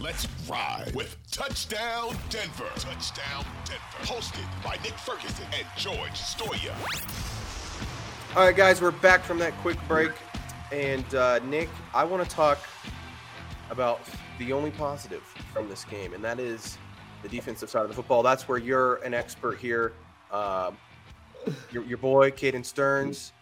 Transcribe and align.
Let's 0.00 0.28
ride 0.48 0.92
with 0.94 1.16
Touchdown 1.32 2.16
Denver. 2.30 2.68
Touchdown 2.76 3.44
Denver. 3.64 3.82
Hosted 4.02 4.46
by 4.62 4.76
Nick 4.84 4.92
Ferguson 4.92 5.44
and 5.46 5.66
George 5.76 6.12
Stoia. 6.12 6.72
All 8.36 8.44
right, 8.44 8.54
guys, 8.54 8.80
we're 8.80 8.92
back 8.92 9.24
from 9.24 9.40
that 9.40 9.54
quick 9.54 9.76
break. 9.88 10.12
And 10.70 11.12
uh, 11.16 11.40
Nick, 11.40 11.68
I 11.94 12.04
want 12.04 12.22
to 12.22 12.30
talk 12.30 12.60
about 13.70 14.00
the 14.38 14.52
only 14.52 14.70
positive 14.70 15.22
from 15.52 15.68
this 15.68 15.84
game, 15.84 16.14
and 16.14 16.22
that 16.22 16.38
is 16.38 16.78
the 17.24 17.28
defensive 17.28 17.68
side 17.68 17.82
of 17.82 17.88
the 17.88 17.94
football. 17.94 18.22
That's 18.22 18.46
where 18.46 18.58
you're 18.58 18.96
an 19.02 19.14
expert 19.14 19.58
here. 19.58 19.94
Um, 20.30 20.76
your, 21.72 21.82
your 21.82 21.98
boy, 21.98 22.30
Caden 22.30 22.64
Sterns, 22.64 23.32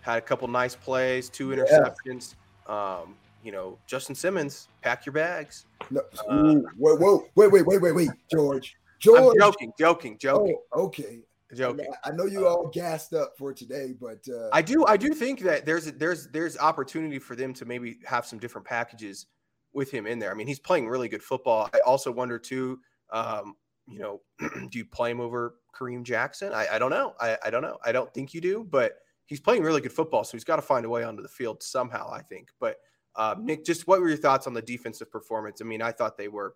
had 0.00 0.16
a 0.16 0.22
couple 0.22 0.48
nice 0.48 0.76
plays, 0.76 1.28
two 1.28 1.48
interceptions. 1.48 2.36
Um, 2.66 3.16
you 3.46 3.52
know, 3.52 3.78
Justin 3.86 4.16
Simmons, 4.16 4.68
pack 4.82 5.06
your 5.06 5.12
bags. 5.12 5.66
No, 5.90 6.00
uh, 6.28 6.54
whoa, 6.76 6.96
whoa, 6.96 7.28
wait, 7.36 7.52
wait, 7.52 7.64
wait, 7.64 7.80
wait, 7.80 7.94
wait, 7.94 8.10
George. 8.28 8.76
George. 8.98 9.20
I'm 9.20 9.40
joking, 9.40 9.72
joking, 9.78 10.18
joking. 10.18 10.58
Oh, 10.72 10.86
okay. 10.86 11.20
Joking. 11.54 11.86
I 12.04 12.10
know 12.10 12.24
you 12.24 12.48
all 12.48 12.66
gassed 12.66 13.14
up 13.14 13.34
for 13.38 13.54
today, 13.54 13.94
but 14.00 14.18
uh, 14.28 14.48
I 14.52 14.62
do, 14.62 14.84
I 14.84 14.96
do 14.96 15.14
think 15.14 15.38
that 15.42 15.64
there's 15.64 15.84
there's 15.92 16.26
there's 16.28 16.58
opportunity 16.58 17.20
for 17.20 17.36
them 17.36 17.54
to 17.54 17.64
maybe 17.64 17.98
have 18.04 18.26
some 18.26 18.40
different 18.40 18.66
packages 18.66 19.26
with 19.72 19.92
him 19.92 20.08
in 20.08 20.18
there. 20.18 20.32
I 20.32 20.34
mean, 20.34 20.48
he's 20.48 20.58
playing 20.58 20.88
really 20.88 21.08
good 21.08 21.22
football. 21.22 21.70
I 21.72 21.78
also 21.86 22.10
wonder 22.10 22.40
too, 22.40 22.80
um, 23.12 23.54
you 23.86 24.00
know, 24.00 24.22
do 24.40 24.76
you 24.76 24.86
play 24.86 25.12
him 25.12 25.20
over 25.20 25.54
Kareem 25.72 26.02
Jackson? 26.02 26.52
I, 26.52 26.66
I 26.72 26.78
don't 26.80 26.90
know. 26.90 27.14
I, 27.20 27.38
I 27.44 27.50
don't 27.50 27.62
know. 27.62 27.78
I 27.84 27.92
don't 27.92 28.12
think 28.12 28.34
you 28.34 28.40
do, 28.40 28.66
but 28.68 28.94
he's 29.26 29.40
playing 29.40 29.62
really 29.62 29.80
good 29.80 29.92
football, 29.92 30.24
so 30.24 30.32
he's 30.32 30.42
got 30.42 30.56
to 30.56 30.62
find 30.62 30.84
a 30.84 30.88
way 30.88 31.04
onto 31.04 31.22
the 31.22 31.28
field 31.28 31.62
somehow. 31.62 32.10
I 32.12 32.22
think, 32.22 32.48
but 32.58 32.78
uh, 33.16 33.34
Nick, 33.38 33.64
just 33.64 33.86
what 33.86 34.00
were 34.00 34.08
your 34.08 34.16
thoughts 34.16 34.46
on 34.46 34.54
the 34.54 34.62
defensive 34.62 35.10
performance? 35.10 35.60
I 35.60 35.64
mean, 35.64 35.82
I 35.82 35.92
thought 35.92 36.16
they 36.18 36.28
were 36.28 36.54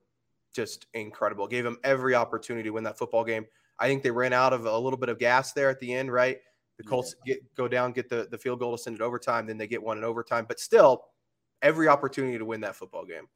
just 0.55 0.87
incredible. 0.95 1.47
Gave 1.47 1.65
them 1.65 1.79
every 1.85 2.15
opportunity 2.15 2.65
to 2.69 2.71
win 2.71 2.85
that 2.85 2.99
football 2.99 3.25
game. 3.25 3.47
I 3.79 3.89
think 3.89 4.03
they 4.03 4.11
ran 4.11 4.33
out 4.33 4.53
of 4.53 4.67
a 4.67 4.79
little 4.79 4.99
bit 4.99 5.09
of 5.09 5.19
gas 5.19 5.53
there 5.53 5.71
at 5.71 5.81
the 5.81 5.93
end, 5.93 6.13
right? 6.13 6.39
The 6.77 6.85
Colts 6.85 7.15
get 7.27 7.41
go 7.55 7.69
down, 7.69 7.93
get 7.93 8.09
the, 8.09 8.27
the 8.31 8.39
field 8.39 8.59
goal 8.59 8.77
to 8.77 8.83
send 8.83 8.97
it 8.97 9.03
overtime, 9.03 9.47
then 9.47 9.59
they 9.59 9.67
get 9.67 9.83
one 9.83 9.99
in 9.99 10.05
overtime. 10.05 10.47
But 10.49 10.61
still, 10.61 11.05
every 11.63 11.89
opportunity 11.89 12.39
to 12.39 12.45
win 12.45 12.61
that 12.63 12.77
football 12.77 13.05
game. 13.05 13.29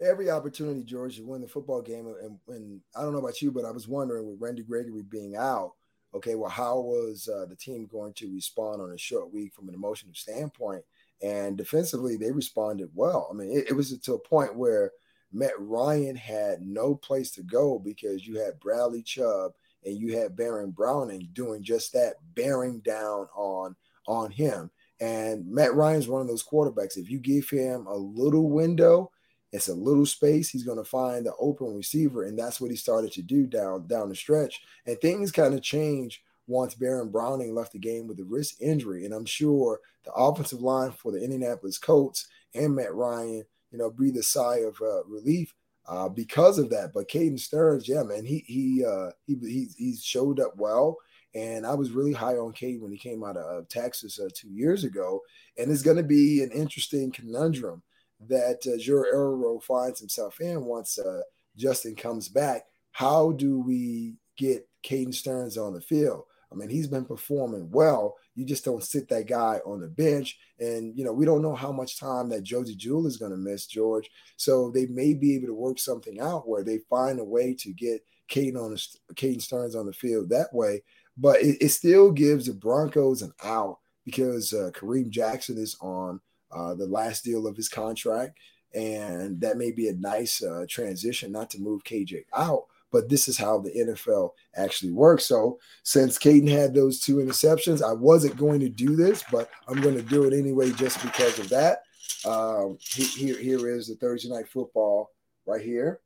Every 0.00 0.30
opportunity, 0.30 0.82
George, 0.82 1.16
to 1.16 1.22
win 1.22 1.40
the 1.40 1.48
football 1.48 1.82
game. 1.82 2.12
And, 2.20 2.38
and 2.48 2.80
I 2.96 3.02
don't 3.02 3.12
know 3.12 3.20
about 3.20 3.40
you, 3.40 3.50
but 3.50 3.64
I 3.64 3.70
was 3.70 3.88
wondering 3.88 4.28
with 4.28 4.40
Randy 4.40 4.62
Gregory 4.62 5.02
being 5.02 5.36
out, 5.36 5.72
okay, 6.14 6.34
well, 6.34 6.50
how 6.50 6.80
was 6.80 7.28
uh, 7.28 7.46
the 7.46 7.56
team 7.56 7.86
going 7.86 8.12
to 8.14 8.32
respond 8.32 8.82
on 8.82 8.90
a 8.90 8.98
short 8.98 9.32
week 9.32 9.54
from 9.54 9.68
an 9.68 9.74
emotional 9.74 10.14
standpoint? 10.14 10.84
And 11.22 11.56
defensively, 11.56 12.16
they 12.16 12.32
responded 12.32 12.90
well. 12.94 13.28
I 13.30 13.34
mean, 13.34 13.50
it, 13.50 13.70
it 13.70 13.72
was 13.74 13.96
to 13.98 14.14
a 14.14 14.18
point 14.18 14.56
where 14.56 14.92
Matt 15.32 15.52
Ryan 15.58 16.16
had 16.16 16.62
no 16.62 16.94
place 16.94 17.30
to 17.32 17.42
go 17.42 17.78
because 17.78 18.26
you 18.26 18.38
had 18.38 18.58
Bradley 18.60 19.02
Chubb 19.02 19.52
and 19.84 19.96
you 19.96 20.18
had 20.18 20.36
Baron 20.36 20.70
Browning 20.70 21.28
doing 21.32 21.62
just 21.62 21.92
that, 21.92 22.14
bearing 22.34 22.80
down 22.80 23.28
on 23.34 23.76
on 24.06 24.30
him. 24.30 24.70
And 25.00 25.46
Matt 25.46 25.74
Ryan's 25.74 26.08
one 26.08 26.20
of 26.20 26.26
those 26.26 26.44
quarterbacks. 26.44 26.96
If 26.96 27.10
you 27.10 27.18
give 27.18 27.48
him 27.48 27.86
a 27.86 27.96
little 27.96 28.50
window, 28.50 29.10
it's 29.52 29.68
a 29.68 29.74
little 29.74 30.06
space, 30.06 30.48
he's 30.48 30.64
going 30.64 30.78
to 30.78 30.84
find 30.84 31.26
the 31.26 31.34
open 31.38 31.74
receiver, 31.74 32.24
and 32.24 32.38
that's 32.38 32.60
what 32.60 32.70
he 32.70 32.76
started 32.76 33.12
to 33.12 33.22
do 33.22 33.46
down 33.46 33.86
down 33.86 34.08
the 34.08 34.14
stretch. 34.14 34.62
And 34.86 35.00
things 35.00 35.32
kind 35.32 35.54
of 35.54 35.62
changed 35.62 36.20
once 36.50 36.74
Baron 36.74 37.08
Browning 37.08 37.54
left 37.54 37.72
the 37.72 37.78
game 37.78 38.06
with 38.06 38.18
a 38.20 38.24
wrist 38.24 38.60
injury. 38.60 39.04
And 39.04 39.14
I'm 39.14 39.24
sure 39.24 39.80
the 40.04 40.12
offensive 40.12 40.60
line 40.60 40.92
for 40.92 41.12
the 41.12 41.22
Indianapolis 41.22 41.78
Colts 41.78 42.26
and 42.54 42.74
Matt 42.74 42.94
Ryan, 42.94 43.44
you 43.70 43.78
know, 43.78 43.90
breathe 43.90 44.16
a 44.16 44.22
sigh 44.22 44.58
of 44.58 44.76
uh, 44.82 45.04
relief 45.04 45.54
uh, 45.88 46.08
because 46.08 46.58
of 46.58 46.70
that. 46.70 46.92
But 46.92 47.08
Caden 47.08 47.38
Sterns, 47.38 47.88
yeah, 47.88 48.02
man, 48.02 48.24
he 48.24 48.44
he 48.46 48.84
uh, 48.84 49.10
he 49.26 49.36
he 49.40 49.68
he 49.76 49.96
showed 49.96 50.40
up 50.40 50.56
well. 50.56 50.96
And 51.32 51.64
I 51.64 51.74
was 51.74 51.92
really 51.92 52.12
high 52.12 52.34
on 52.34 52.52
Caden 52.52 52.80
when 52.80 52.90
he 52.90 52.98
came 52.98 53.22
out 53.22 53.36
of 53.36 53.68
Texas 53.68 54.18
uh, 54.18 54.28
two 54.34 54.50
years 54.50 54.82
ago. 54.82 55.20
And 55.56 55.70
it's 55.70 55.82
going 55.82 55.96
to 55.96 56.02
be 56.02 56.42
an 56.42 56.50
interesting 56.50 57.12
conundrum 57.12 57.82
that 58.28 58.66
uh, 58.66 58.76
Joe 58.78 59.60
finds 59.62 60.00
himself 60.00 60.40
in 60.40 60.64
once 60.64 60.98
uh, 60.98 61.20
Justin 61.56 61.94
comes 61.94 62.28
back. 62.28 62.64
How 62.90 63.30
do 63.32 63.60
we 63.60 64.16
get 64.36 64.68
Caden 64.84 65.14
Sterns 65.14 65.56
on 65.56 65.72
the 65.72 65.80
field? 65.80 66.24
I 66.52 66.56
mean, 66.56 66.68
he's 66.68 66.88
been 66.88 67.04
performing 67.04 67.70
well. 67.70 68.16
You 68.34 68.44
just 68.44 68.64
don't 68.64 68.82
sit 68.82 69.08
that 69.08 69.28
guy 69.28 69.60
on 69.64 69.80
the 69.80 69.88
bench. 69.88 70.38
And, 70.58 70.96
you 70.98 71.04
know, 71.04 71.12
we 71.12 71.24
don't 71.24 71.42
know 71.42 71.54
how 71.54 71.70
much 71.70 71.98
time 71.98 72.28
that 72.30 72.42
Josey 72.42 72.74
Jewell 72.74 73.06
is 73.06 73.16
going 73.16 73.30
to 73.30 73.36
miss, 73.36 73.66
George. 73.66 74.10
So 74.36 74.70
they 74.70 74.86
may 74.86 75.14
be 75.14 75.36
able 75.36 75.46
to 75.46 75.54
work 75.54 75.78
something 75.78 76.20
out 76.20 76.48
where 76.48 76.64
they 76.64 76.78
find 76.90 77.20
a 77.20 77.24
way 77.24 77.54
to 77.60 77.72
get 77.72 78.04
Caden 78.30 78.60
on 78.60 78.72
the, 78.72 79.14
Caden 79.14 79.40
Sterns 79.42 79.76
on 79.76 79.86
the 79.86 79.92
field 79.92 80.30
that 80.30 80.52
way. 80.52 80.82
But 81.16 81.40
it, 81.42 81.58
it 81.60 81.68
still 81.68 82.10
gives 82.10 82.46
the 82.46 82.54
Broncos 82.54 83.22
an 83.22 83.32
out 83.44 83.78
because 84.04 84.52
uh, 84.52 84.70
Kareem 84.72 85.10
Jackson 85.10 85.58
is 85.58 85.76
on 85.80 86.20
uh, 86.50 86.74
the 86.74 86.86
last 86.86 87.24
deal 87.24 87.46
of 87.46 87.56
his 87.56 87.68
contract. 87.68 88.38
And 88.74 89.40
that 89.40 89.56
may 89.56 89.72
be 89.72 89.88
a 89.88 89.94
nice 89.94 90.42
uh, 90.42 90.64
transition, 90.68 91.32
not 91.32 91.50
to 91.50 91.60
move 91.60 91.84
KJ 91.84 92.24
out, 92.34 92.64
but 92.90 93.08
this 93.08 93.28
is 93.28 93.38
how 93.38 93.58
the 93.58 93.70
NFL 93.70 94.30
actually 94.56 94.92
works. 94.92 95.26
So 95.26 95.58
since 95.82 96.18
Caden 96.18 96.48
had 96.48 96.74
those 96.74 97.00
two 97.00 97.16
interceptions, 97.16 97.82
I 97.82 97.92
wasn't 97.92 98.36
going 98.36 98.60
to 98.60 98.68
do 98.68 98.96
this, 98.96 99.24
but 99.30 99.50
I'm 99.68 99.80
going 99.80 99.96
to 99.96 100.02
do 100.02 100.24
it 100.24 100.32
anyway 100.32 100.72
just 100.72 101.02
because 101.02 101.38
of 101.38 101.48
that. 101.50 101.82
Um, 102.24 102.78
here, 102.80 103.38
here 103.38 103.68
is 103.68 103.88
the 103.88 103.94
Thursday 103.94 104.28
night 104.28 104.48
football 104.48 105.10
right 105.46 105.62
here, 105.62 106.00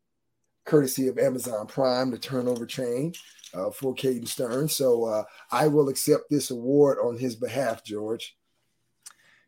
courtesy 0.64 1.08
of 1.08 1.18
Amazon 1.18 1.66
Prime, 1.66 2.10
the 2.10 2.18
turnover 2.18 2.66
chain 2.66 3.12
uh, 3.52 3.70
for 3.70 3.94
Caden 3.94 4.28
Stern. 4.28 4.68
So 4.68 5.04
uh, 5.04 5.24
I 5.50 5.66
will 5.66 5.88
accept 5.88 6.24
this 6.30 6.50
award 6.50 6.98
on 7.02 7.18
his 7.18 7.34
behalf, 7.34 7.84
George. 7.84 8.36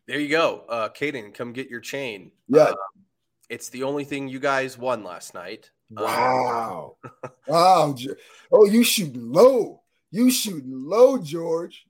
There 0.07 0.21
you 0.21 0.29
go, 0.29 0.65
uh, 0.69 0.89
Caden. 0.89 1.35
Come 1.35 1.53
get 1.53 1.69
your 1.69 1.81
chain. 1.81 2.31
Yeah, 2.49 2.63
uh, 2.63 2.75
it's 3.49 3.69
the 3.69 3.83
only 3.83 4.05
thing 4.05 4.29
you 4.29 4.39
guys 4.39 4.79
won 4.79 5.03
last 5.03 5.35
night. 5.35 5.71
Wow. 5.91 6.97
wow. 7.47 7.95
Oh, 8.51 8.67
you 8.67 8.85
shooting 8.85 9.33
low. 9.33 9.83
You 10.11 10.31
shooting 10.31 10.73
low, 10.87 11.19
George. 11.19 11.87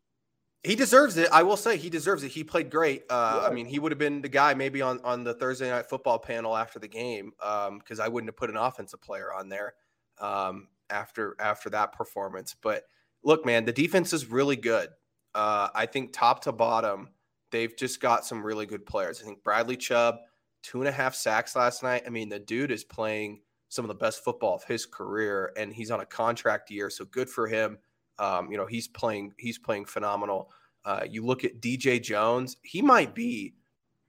He 0.62 0.75
deserves 0.75 1.17
it. 1.17 1.29
I 1.31 1.45
will 1.45 1.57
say 1.57 1.77
he 1.77 1.91
deserves 1.91 2.25
it. 2.25 2.33
He 2.33 2.43
played 2.43 2.71
great. 2.71 3.05
Uh, 3.09 3.41
yeah. 3.41 3.49
I 3.49 3.53
mean, 3.53 3.67
he 3.67 3.79
would 3.79 3.93
have 3.93 4.01
been 4.01 4.21
the 4.21 4.29
guy 4.29 4.53
maybe 4.55 4.83
on, 4.83 5.01
on 5.05 5.23
the 5.23 5.33
Thursday 5.33 5.71
night 5.71 5.89
football 5.89 6.19
panel 6.19 6.57
after 6.57 6.81
the 6.81 6.89
game 6.89 7.33
because 7.39 8.01
um, 8.01 8.05
I 8.05 8.09
wouldn't 8.09 8.29
have 8.29 8.37
put 8.37 8.51
an 8.51 8.57
offensive 8.57 9.01
player 9.01 9.33
on 9.33 9.48
there 9.48 9.75
um, 10.21 10.69
after 10.91 11.37
after 11.39 11.71
that 11.71 11.92
performance. 11.92 12.57
But 12.60 12.83
look, 13.22 13.47
man, 13.47 13.65
the 13.65 13.72
defense 13.72 14.13
is 14.13 14.28
really 14.28 14.57
good. 14.57 14.89
Uh, 15.37 15.69
I 15.72 15.87
think 15.87 16.13
top 16.13 16.42
to 16.45 16.53
bottom, 16.53 17.10
they've 17.53 17.77
just 17.77 18.01
got 18.01 18.25
some 18.25 18.45
really 18.45 18.66
good 18.66 18.87
players. 18.87 19.22
I 19.22 19.25
think 19.25 19.45
Bradley 19.45 19.77
Chubb, 19.77 20.16
two 20.65 20.81
and 20.81 20.89
a 20.89 20.92
half 20.92 21.15
sacks 21.15 21.54
last 21.54 21.84
night. 21.84 22.03
I 22.07 22.10
mean, 22.10 22.28
the 22.28 22.41
dude 22.41 22.72
is 22.72 22.83
playing 22.83 23.41
some 23.68 23.84
of 23.84 23.89
the 23.89 23.95
best 23.95 24.22
football 24.22 24.54
of 24.54 24.65
his 24.65 24.86
career, 24.86 25.53
and 25.57 25.72
he's 25.72 25.91
on 25.91 26.01
a 26.01 26.07
contract 26.07 26.71
year, 26.71 26.91
so 26.91 27.04
good 27.07 27.28
for 27.28 27.47
him. 27.47 27.78
Um, 28.18 28.51
you 28.51 28.57
know, 28.57 28.66
he's 28.66 28.89
playing 28.89 29.34
he's 29.39 29.59
playing 29.59 29.84
phenomenal. 29.84 30.51
Uh, 30.84 31.04
you 31.09 31.24
look 31.24 31.45
at 31.45 31.60
DJ 31.60 32.01
Jones, 32.01 32.57
he 32.63 32.80
might 32.80 33.15
be 33.15 33.54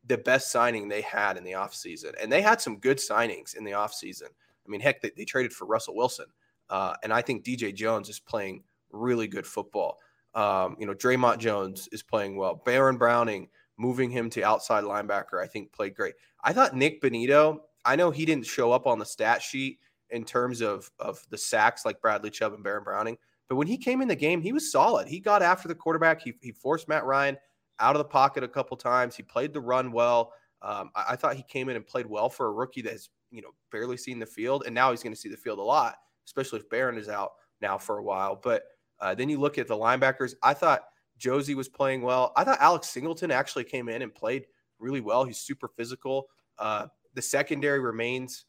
the 0.07 0.18
best 0.18 0.51
signing 0.51 0.88
they 0.88 1.01
had 1.01 1.38
in 1.38 1.44
the 1.44 1.51
offseason. 1.51 2.13
And 2.21 2.31
they 2.31 2.42
had 2.42 2.62
some 2.62 2.77
good 2.77 2.98
signings 2.98 3.56
in 3.56 3.63
the 3.63 3.71
offseason. 3.71 4.27
I 4.27 4.69
mean, 4.69 4.81
heck, 4.81 5.01
they, 5.01 5.12
they 5.15 5.25
traded 5.25 5.54
for 5.54 5.65
Russell 5.65 5.95
Wilson. 5.95 6.27
Uh, 6.69 6.94
and 7.04 7.13
I 7.13 7.21
think 7.21 7.44
DJ 7.44 7.74
Jones 7.74 8.09
is 8.09 8.19
playing 8.19 8.63
really 8.92 9.27
good 9.27 9.45
football. 9.45 10.00
Um, 10.33 10.77
you 10.80 10.86
know, 10.86 10.94
Dre'Mont 10.94 11.39
Jones 11.39 11.89
is 11.92 12.04
playing 12.04 12.36
well. 12.36 12.62
Baron 12.65 12.98
Browning, 12.98 13.50
moving 13.77 14.09
him 14.09 14.30
to 14.31 14.44
outside 14.44 14.83
linebacker, 14.83 15.42
I 15.42 15.48
think 15.48 15.71
played 15.71 15.95
great. 15.95 16.15
I 16.44 16.54
thought 16.54 16.75
Nick 16.75 17.01
Bonitto, 17.01 17.59
I 17.88 17.95
know 17.95 18.12
he 18.12 18.25
didn't 18.25 18.45
show 18.45 18.72
up 18.72 18.86
on 18.86 19.00
the 19.00 19.06
stat 19.06 19.42
sheet 19.42 19.80
in 20.10 20.24
terms 20.24 20.62
of 20.62 20.92
of 21.00 21.25
the 21.30 21.38
sacks 21.38 21.86
like 21.86 22.01
Bradley 22.01 22.30
Chubb 22.30 22.54
and 22.54 22.63
Baron 22.63 22.84
Browning, 22.84 23.18
but 23.50 23.56
when 23.56 23.68
he 23.68 23.78
came 23.78 24.01
in 24.01 24.07
the 24.07 24.16
game, 24.16 24.42
he 24.42 24.51
was 24.51 24.72
solid. 24.72 25.07
He 25.07 25.19
got 25.19 25.42
after 25.42 25.68
the 25.68 25.75
quarterback. 25.75 26.22
He 26.22 26.34
he 26.42 26.51
forced 26.51 26.88
Matt 26.88 27.06
Ryan 27.06 27.38
out 27.80 27.95
of 27.95 28.00
the 28.00 28.06
pocket 28.06 28.44
a 28.44 28.48
couple 28.48 28.75
times. 28.78 29.16
He 29.16 29.24
played 29.24 29.54
the 29.54 29.62
run 29.62 29.92
well. 29.92 30.34
Um, 30.62 30.89
I, 30.95 31.06
I, 31.10 31.16
thought 31.16 31.36
he 31.36 31.44
came 31.44 31.69
in 31.69 31.75
and 31.75 31.86
played 31.86 32.07
well 32.07 32.30
for 32.30 32.48
a 32.48 32.51
rookie 32.51 32.81
that 32.81 32.92
has 32.92 33.10
you 33.30 33.42
know 33.42 33.51
barely 33.72 33.98
seen 33.98 34.19
the 34.19 34.25
field, 34.25 34.63
and 34.66 34.74
now 34.74 34.92
he's 34.92 35.04
going 35.04 35.13
to 35.13 35.19
see 35.19 35.30
the 35.30 35.38
field 35.38 35.60
a 35.60 35.63
lot, 35.63 35.95
especially 36.25 36.60
if 36.60 36.69
Baron 36.69 36.98
is 36.98 37.10
out 37.10 37.33
now 37.62 37.78
for 37.78 38.00
a 38.00 38.04
while. 38.04 38.36
But 38.36 38.63
uh, 39.00 39.13
then 39.16 39.30
you 39.30 39.40
look 39.40 39.57
at 39.57 39.68
the 39.68 39.75
linebackers. 39.75 40.33
I 40.44 40.54
thought 40.54 40.81
Josey 41.18 41.56
was 41.56 41.69
playing 41.69 42.01
well. 42.01 42.33
I 42.36 42.44
thought 42.44 42.60
Alex 42.60 42.90
Singleton 42.90 43.31
actually 43.31 43.63
came 43.63 43.88
in 43.88 44.01
and 44.01 44.13
played 44.13 44.45
really 44.80 45.01
well. 45.01 45.24
He's 45.24 45.40
super 45.40 45.68
physical. 45.68 46.28
Uh, 46.57 46.88
the 47.18 47.22
secondary 47.24 47.80
remains, 47.80 48.46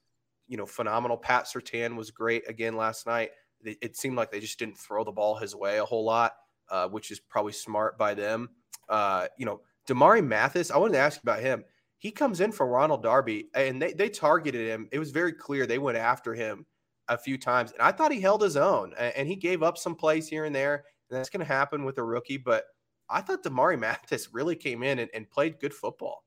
you 0.46 0.58
know, 0.58 0.66
phenomenal. 0.66 1.16
Pat 1.16 1.46
Surtain 1.46 1.96
was 1.96 2.10
great 2.10 2.46
again 2.50 2.76
last 2.76 3.06
night. 3.06 3.30
It, 3.64 3.78
it 3.80 3.96
seemed 3.96 4.14
like 4.14 4.30
they 4.30 4.40
just 4.40 4.58
didn't 4.58 4.76
throw 4.76 5.04
the 5.04 5.10
ball 5.10 5.36
his 5.36 5.56
way 5.56 5.78
a 5.78 5.84
whole 5.86 6.04
lot, 6.04 6.34
uh, 6.70 6.86
which 6.86 7.10
is 7.10 7.18
probably 7.18 7.52
smart 7.52 7.96
by 7.96 8.12
them. 8.12 8.50
Uh, 8.86 9.26
you 9.38 9.46
know, 9.46 9.62
Damari 9.88 10.22
Mathis, 10.22 10.70
I 10.70 10.76
wanted 10.76 10.92
to 10.92 10.98
ask 10.98 11.22
about 11.22 11.40
him. 11.40 11.64
He 11.96 12.10
comes 12.10 12.40
in 12.40 12.52
for 12.52 12.66
Ronald 12.66 13.02
Darby, 13.02 13.48
and 13.54 13.80
they, 13.80 13.94
they 13.94 14.10
targeted 14.10 14.68
him. 14.68 14.86
It 14.92 14.98
was 14.98 15.12
very 15.12 15.32
clear 15.32 15.66
they 15.66 15.78
went 15.78 15.96
after 15.96 16.34
him 16.34 16.66
a 17.08 17.16
few 17.16 17.38
times, 17.38 17.72
and 17.72 17.80
I 17.80 17.90
thought 17.90 18.12
he 18.12 18.20
held 18.20 18.42
his 18.42 18.58
own. 18.58 18.92
And 18.98 19.26
he 19.26 19.34
gave 19.34 19.62
up 19.62 19.78
some 19.78 19.94
plays 19.94 20.28
here 20.28 20.44
and 20.44 20.54
there, 20.54 20.84
and 21.08 21.18
that's 21.18 21.30
going 21.30 21.40
to 21.40 21.50
happen 21.50 21.86
with 21.86 21.96
a 21.96 22.04
rookie. 22.04 22.36
But 22.36 22.64
I 23.08 23.22
thought 23.22 23.42
Damari 23.42 23.78
Mathis 23.78 24.28
really 24.34 24.56
came 24.56 24.82
in 24.82 24.98
and, 24.98 25.10
and 25.14 25.30
played 25.30 25.58
good 25.58 25.72
football. 25.72 26.22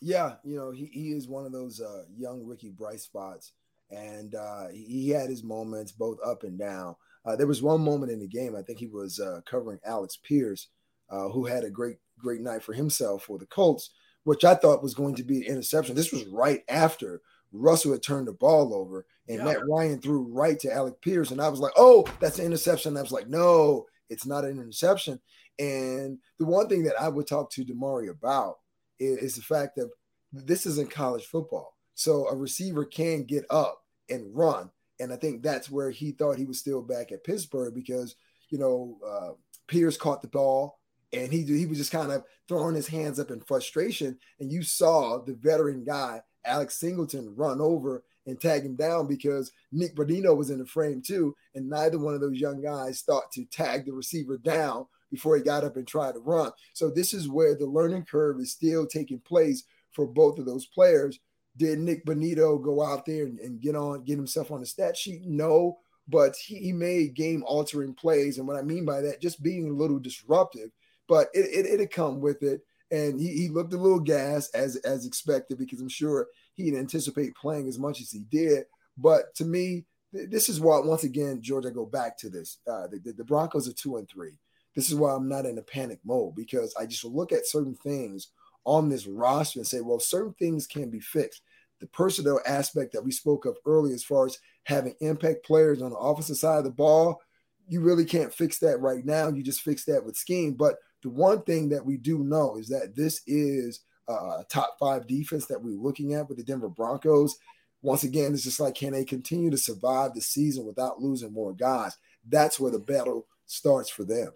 Yeah, 0.00 0.34
you 0.44 0.56
know, 0.56 0.70
he, 0.70 0.86
he 0.86 1.12
is 1.12 1.28
one 1.28 1.46
of 1.46 1.52
those 1.52 1.80
uh, 1.80 2.04
young 2.16 2.44
Ricky 2.44 2.70
bright 2.70 3.00
spots, 3.00 3.52
and 3.90 4.34
uh, 4.34 4.68
he 4.72 5.10
had 5.10 5.30
his 5.30 5.42
moments 5.42 5.92
both 5.92 6.18
up 6.24 6.42
and 6.42 6.58
down. 6.58 6.96
Uh, 7.24 7.36
there 7.36 7.46
was 7.46 7.62
one 7.62 7.80
moment 7.80 8.12
in 8.12 8.20
the 8.20 8.26
game, 8.26 8.54
I 8.54 8.62
think 8.62 8.78
he 8.78 8.86
was 8.86 9.18
uh, 9.18 9.40
covering 9.46 9.78
Alec 9.84 10.10
Pierce, 10.22 10.68
uh, 11.10 11.28
who 11.28 11.46
had 11.46 11.64
a 11.64 11.70
great, 11.70 11.96
great 12.18 12.40
night 12.40 12.62
for 12.62 12.74
himself 12.74 13.24
for 13.24 13.38
the 13.38 13.46
Colts, 13.46 13.90
which 14.24 14.44
I 14.44 14.54
thought 14.54 14.82
was 14.82 14.94
going 14.94 15.14
to 15.16 15.22
be 15.22 15.38
an 15.38 15.44
interception. 15.44 15.94
This 15.94 16.12
was 16.12 16.26
right 16.26 16.62
after 16.68 17.22
Russell 17.52 17.92
had 17.92 18.02
turned 18.02 18.26
the 18.26 18.32
ball 18.32 18.74
over, 18.74 19.06
and 19.28 19.38
yeah. 19.38 19.44
Matt 19.44 19.66
Ryan 19.68 20.00
threw 20.00 20.22
right 20.24 20.58
to 20.60 20.72
Alec 20.72 21.00
Pierce, 21.00 21.30
and 21.30 21.40
I 21.40 21.48
was 21.48 21.60
like, 21.60 21.72
"Oh, 21.76 22.04
that's 22.20 22.38
an 22.38 22.46
interception." 22.46 22.96
I 22.96 23.02
was 23.02 23.12
like, 23.12 23.28
"No, 23.28 23.86
it's 24.10 24.26
not 24.26 24.44
an 24.44 24.58
interception." 24.58 25.20
And 25.58 26.18
the 26.38 26.46
one 26.46 26.68
thing 26.68 26.82
that 26.84 27.00
I 27.00 27.08
would 27.08 27.28
talk 27.28 27.50
to 27.52 27.64
Damari 27.64 28.10
about 28.10 28.58
is, 28.98 29.36
the 29.36 29.42
fact 29.42 29.76
that 29.76 29.90
this 30.32 30.66
isn't 30.66 30.90
college 30.90 31.24
football. 31.24 31.76
So 31.94 32.28
a 32.28 32.34
receiver 32.34 32.84
can 32.84 33.24
get 33.24 33.44
up 33.50 33.82
and 34.08 34.34
run. 34.34 34.70
And 35.00 35.12
I 35.12 35.16
think 35.16 35.42
that's 35.42 35.70
where 35.70 35.90
he 35.90 36.12
thought 36.12 36.36
he 36.36 36.44
was 36.44 36.58
still 36.58 36.82
back 36.82 37.12
at 37.12 37.24
Pittsburgh 37.24 37.74
because, 37.74 38.16
you 38.50 38.58
know, 38.58 38.98
uh, 39.06 39.32
Pierce 39.66 39.96
caught 39.96 40.22
the 40.22 40.28
ball 40.28 40.78
and 41.12 41.32
he, 41.32 41.42
he 41.42 41.66
was 41.66 41.78
just 41.78 41.92
kind 41.92 42.12
of 42.12 42.24
throwing 42.48 42.74
his 42.74 42.88
hands 42.88 43.18
up 43.18 43.30
in 43.30 43.40
frustration. 43.40 44.18
And 44.40 44.52
you 44.52 44.62
saw 44.62 45.22
the 45.22 45.34
veteran 45.34 45.84
guy, 45.84 46.22
Alex 46.44 46.78
Singleton, 46.78 47.34
run 47.36 47.60
over 47.60 48.04
and 48.26 48.40
tag 48.40 48.64
him 48.64 48.76
down 48.76 49.06
because 49.06 49.52
Nick 49.72 49.94
Bonitto 49.94 50.36
was 50.36 50.50
in 50.50 50.58
the 50.58 50.66
frame 50.66 51.02
too. 51.02 51.34
And 51.54 51.68
neither 51.68 51.98
one 51.98 52.14
of 52.14 52.20
those 52.20 52.38
young 52.38 52.62
guys 52.62 53.02
thought 53.02 53.30
to 53.32 53.44
tag 53.44 53.86
the 53.86 53.92
receiver 53.92 54.38
down 54.38 54.86
before 55.14 55.36
he 55.36 55.42
got 55.42 55.64
up 55.64 55.76
and 55.76 55.86
tried 55.86 56.12
to 56.12 56.18
run. 56.18 56.50
So 56.72 56.90
this 56.90 57.14
is 57.14 57.28
where 57.28 57.54
the 57.54 57.66
learning 57.66 58.04
curve 58.04 58.40
is 58.40 58.50
still 58.50 58.86
taking 58.86 59.20
place 59.20 59.62
for 59.92 60.06
both 60.06 60.38
of 60.38 60.46
those 60.46 60.66
players. 60.66 61.20
Did 61.56 61.78
Nick 61.78 62.04
Bonitto 62.04 62.60
go 62.60 62.82
out 62.82 63.06
there 63.06 63.24
and, 63.24 63.38
and 63.38 63.60
get 63.60 63.76
on, 63.76 64.02
get 64.02 64.16
himself 64.16 64.50
on 64.50 64.60
the 64.60 64.66
stat 64.66 64.96
sheet? 64.96 65.22
No, 65.24 65.78
but 66.08 66.34
he, 66.36 66.58
he 66.58 66.72
made 66.72 67.14
game 67.14 67.44
altering 67.46 67.94
plays. 67.94 68.38
And 68.38 68.48
what 68.48 68.56
I 68.56 68.62
mean 68.62 68.84
by 68.84 69.00
that, 69.02 69.22
just 69.22 69.40
being 69.40 69.68
a 69.70 69.72
little 69.72 70.00
disruptive, 70.00 70.70
but 71.08 71.28
it, 71.32 71.46
it, 71.66 71.66
it'd 71.74 71.92
come 71.92 72.20
with 72.20 72.42
it. 72.42 72.62
And 72.90 73.20
he, 73.20 73.28
he 73.28 73.48
looked 73.48 73.72
a 73.72 73.78
little 73.78 74.00
gas 74.00 74.50
as, 74.50 74.76
as 74.76 75.06
expected 75.06 75.58
because 75.58 75.80
I'm 75.80 75.88
sure 75.88 76.26
he 76.54 76.64
didn't 76.64 76.80
anticipate 76.80 77.36
playing 77.36 77.68
as 77.68 77.78
much 77.78 78.00
as 78.00 78.10
he 78.10 78.24
did. 78.30 78.64
But 78.98 79.34
to 79.36 79.44
me, 79.44 79.84
this 80.12 80.48
is 80.48 80.60
why, 80.60 80.78
once 80.80 81.04
again, 81.04 81.40
George, 81.40 81.66
I 81.66 81.70
go 81.70 81.86
back 81.86 82.16
to 82.18 82.28
this. 82.28 82.58
Uh, 82.68 82.86
the, 82.88 83.12
the 83.16 83.24
Broncos 83.24 83.68
are 83.68 83.72
two 83.72 83.96
and 83.96 84.08
three. 84.08 84.38
This 84.74 84.88
is 84.88 84.94
why 84.94 85.14
I'm 85.14 85.28
not 85.28 85.46
in 85.46 85.58
a 85.58 85.62
panic 85.62 86.00
mode 86.04 86.34
because 86.34 86.74
I 86.78 86.86
just 86.86 87.04
look 87.04 87.32
at 87.32 87.46
certain 87.46 87.74
things 87.74 88.28
on 88.64 88.88
this 88.88 89.06
roster 89.06 89.60
and 89.60 89.66
say, 89.66 89.80
well, 89.80 90.00
certain 90.00 90.34
things 90.38 90.66
can 90.66 90.90
be 90.90 91.00
fixed. 91.00 91.42
The 91.80 91.86
personnel 91.88 92.40
aspect 92.46 92.92
that 92.92 93.04
we 93.04 93.10
spoke 93.10 93.44
of 93.44 93.56
earlier, 93.66 93.94
as 93.94 94.04
far 94.04 94.26
as 94.26 94.38
having 94.64 94.94
impact 95.00 95.44
players 95.44 95.82
on 95.82 95.90
the 95.90 95.96
offensive 95.96 96.36
side 96.36 96.58
of 96.58 96.64
the 96.64 96.70
ball, 96.70 97.20
you 97.68 97.80
really 97.80 98.04
can't 98.04 98.32
fix 98.32 98.58
that 98.58 98.80
right 98.80 99.04
now. 99.04 99.28
You 99.28 99.42
just 99.42 99.62
fix 99.62 99.84
that 99.84 100.04
with 100.04 100.16
scheme. 100.16 100.54
But 100.54 100.76
the 101.02 101.10
one 101.10 101.42
thing 101.42 101.68
that 101.70 101.84
we 101.84 101.96
do 101.96 102.24
know 102.24 102.56
is 102.56 102.68
that 102.68 102.94
this 102.96 103.22
is 103.26 103.80
a 104.08 104.44
top 104.48 104.76
five 104.78 105.06
defense 105.06 105.46
that 105.46 105.62
we're 105.62 105.80
looking 105.80 106.14
at 106.14 106.28
with 106.28 106.38
the 106.38 106.44
Denver 106.44 106.68
Broncos. 106.68 107.36
Once 107.82 108.02
again, 108.02 108.32
it's 108.32 108.44
just 108.44 108.60
like, 108.60 108.74
can 108.74 108.92
they 108.92 109.04
continue 109.04 109.50
to 109.50 109.58
survive 109.58 110.14
the 110.14 110.20
season 110.20 110.64
without 110.64 111.00
losing 111.00 111.32
more 111.32 111.52
guys? 111.52 111.96
That's 112.26 112.58
where 112.58 112.70
the 112.70 112.78
battle 112.78 113.26
starts 113.46 113.90
for 113.90 114.04
them. 114.04 114.30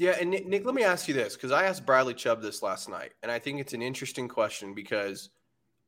Yeah, 0.00 0.16
and 0.18 0.30
Nick, 0.30 0.46
Nick 0.46 0.64
let 0.64 0.74
me 0.74 0.82
ask 0.82 1.08
you 1.08 1.14
this 1.14 1.34
because 1.34 1.52
I 1.52 1.64
asked 1.64 1.84
Bradley 1.84 2.14
Chubb 2.14 2.40
this 2.40 2.62
last 2.62 2.88
night, 2.88 3.12
and 3.22 3.30
I 3.30 3.38
think 3.38 3.60
it's 3.60 3.74
an 3.74 3.82
interesting 3.82 4.28
question 4.28 4.72
because 4.72 5.28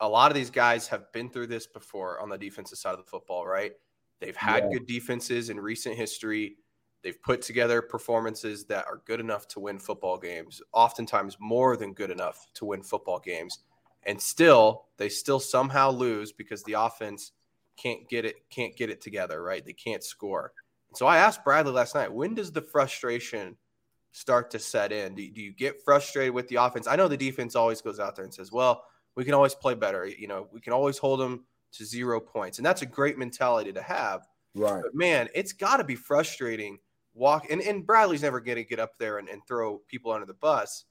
a 0.01 0.09
lot 0.09 0.31
of 0.31 0.35
these 0.35 0.51
guys 0.51 0.87
have 0.89 1.11
been 1.13 1.31
through 1.31 1.47
this 1.47 1.67
before 1.67 2.21
on 2.21 2.29
the 2.29 2.37
defensive 2.37 2.77
side 2.77 2.93
of 2.93 2.99
the 2.99 3.11
football, 3.11 3.47
right? 3.47 3.73
They've 4.21 4.37
had 4.37 4.65
yeah. 4.65 4.73
good 4.75 4.87
defenses 4.87 5.49
in 5.49 5.59
recent 5.59 5.97
history. 5.97 6.57
They've 7.03 7.21
put 7.23 7.41
together 7.41 7.81
performances 7.81 8.67
that 8.67 8.85
are 8.85 9.01
good 9.07 9.19
enough 9.19 9.49
to 9.49 9.61
win 9.61 9.79
football 9.79 10.19
games, 10.19 10.61
oftentimes 10.75 11.39
more 11.41 11.79
than 11.79 11.95
good 11.95 12.11
enough 12.11 12.47
to 12.57 12.67
win 12.67 12.83
football 12.83 13.19
games. 13.19 13.61
And 14.03 14.21
still, 14.21 14.89
they 14.99 15.09
still 15.09 15.41
somehow 15.41 15.91
lose 15.91 16.33
because 16.33 16.63
the 16.65 16.75
offense 16.75 17.33
can't 17.79 18.07
get 18.11 18.27
it 18.27 18.37
can't 18.51 18.77
get 18.77 18.91
it 18.91 19.01
together, 19.01 19.43
right? 19.43 19.65
They 19.65 19.73
can't 19.73 20.05
score. 20.05 20.53
so 20.95 21.07
I 21.07 21.17
asked 21.17 21.45
Bradley 21.45 21.73
last 21.73 21.95
night, 21.95 22.13
when 22.13 22.35
does 22.35 22.53
the 22.53 22.61
frustration 22.61 23.57
start 24.13 24.51
to 24.53 24.59
set 24.59 24.93
in? 24.93 25.15
Do, 25.15 25.29
do 25.31 25.41
you 25.41 25.53
get 25.53 25.83
frustrated 25.85 26.35
with 26.35 26.49
the 26.49 26.57
offense? 26.57 26.87
I 26.87 26.97
know 26.97 27.09
the 27.09 27.17
defense 27.17 27.57
always 27.57 27.81
goes 27.81 27.99
out 27.99 28.15
there 28.15 28.25
and 28.25 28.33
says, 28.33 28.53
well, 28.53 28.85
we 29.17 29.25
can 29.25 29.35
always 29.35 29.55
play 29.55 29.75
better. 29.75 30.07
You 30.07 30.29
know, 30.29 30.49
we 30.53 30.61
can 30.61 30.73
always 30.73 30.99
hold 30.99 31.21
them 31.21 31.45
to 31.73 31.85
zero 31.85 32.21
points. 32.21 32.59
And 32.59 32.67
that's 32.67 32.83
a 32.83 32.87
great 32.87 33.19
mentality 33.19 33.73
to 33.73 33.83
have. 33.83 34.27
Right. 34.55 34.83
But 34.83 34.95
man, 34.95 35.29
it's 35.35 35.53
got 35.53 35.79
to 35.79 35.85
be 35.85 35.97
frustrating 35.97 36.79
walk. 37.15 37.51
And, 37.51 37.61
and 37.63 37.87
Bradley's 37.87 38.23
never 38.23 38.41
going 38.41 38.57
to 38.57 38.65
get 38.65 38.79
up 38.79 38.99
there 38.99 39.19
and, 39.19 39.29
and 39.29 39.43
throw 39.47 39.79
people 39.89 40.13
under 40.13 40.27
the 40.27 40.35
bus. 40.35 40.85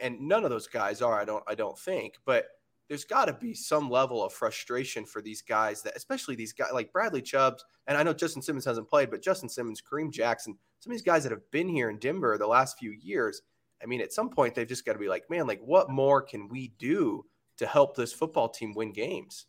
And 0.00 0.20
none 0.20 0.44
of 0.44 0.50
those 0.50 0.68
guys 0.68 1.02
are, 1.02 1.20
I 1.20 1.24
don't, 1.24 1.42
I 1.48 1.56
don't 1.56 1.78
think. 1.78 2.14
But 2.24 2.46
there's 2.88 3.04
got 3.04 3.26
to 3.26 3.32
be 3.32 3.54
some 3.54 3.90
level 3.90 4.24
of 4.24 4.32
frustration 4.32 5.04
for 5.04 5.20
these 5.22 5.42
guys 5.42 5.82
that, 5.82 5.96
especially 5.96 6.36
these 6.36 6.52
guys 6.52 6.70
like 6.72 6.92
Bradley 6.92 7.22
Chubbs. 7.22 7.64
And 7.86 7.98
I 7.98 8.02
know 8.02 8.12
Justin 8.12 8.42
Simmons 8.42 8.64
hasn't 8.64 8.88
played, 8.88 9.10
but 9.10 9.22
Justin 9.22 9.48
Simmons, 9.48 9.82
Kareem 9.82 10.12
Jackson, 10.12 10.56
some 10.80 10.90
of 10.90 10.94
these 10.94 11.04
guys 11.04 11.22
that 11.22 11.32
have 11.32 11.50
been 11.50 11.68
here 11.68 11.90
in 11.90 11.98
Denver 11.98 12.36
the 12.38 12.46
last 12.46 12.78
few 12.78 12.90
years, 12.90 13.42
I 13.82 13.86
mean, 13.86 14.00
at 14.00 14.12
some 14.12 14.30
point 14.30 14.54
they've 14.54 14.66
just 14.66 14.84
got 14.84 14.94
to 14.94 14.98
be 14.98 15.08
like, 15.08 15.28
man, 15.30 15.46
like 15.46 15.60
what 15.60 15.90
more 15.90 16.22
can 16.22 16.48
we 16.48 16.72
do 16.78 17.24
to 17.58 17.66
help 17.66 17.94
this 17.94 18.12
football 18.12 18.48
team 18.48 18.72
win 18.74 18.92
games? 18.92 19.44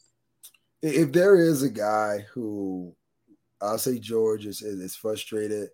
If 0.82 1.12
there 1.12 1.38
is 1.38 1.64
a 1.64 1.70
guy 1.70 2.26
who 2.34 2.94
I'll 3.62 3.78
say 3.78 4.00
George 4.00 4.46
is, 4.46 4.62
is 4.62 4.96
frustrated, 4.96 5.70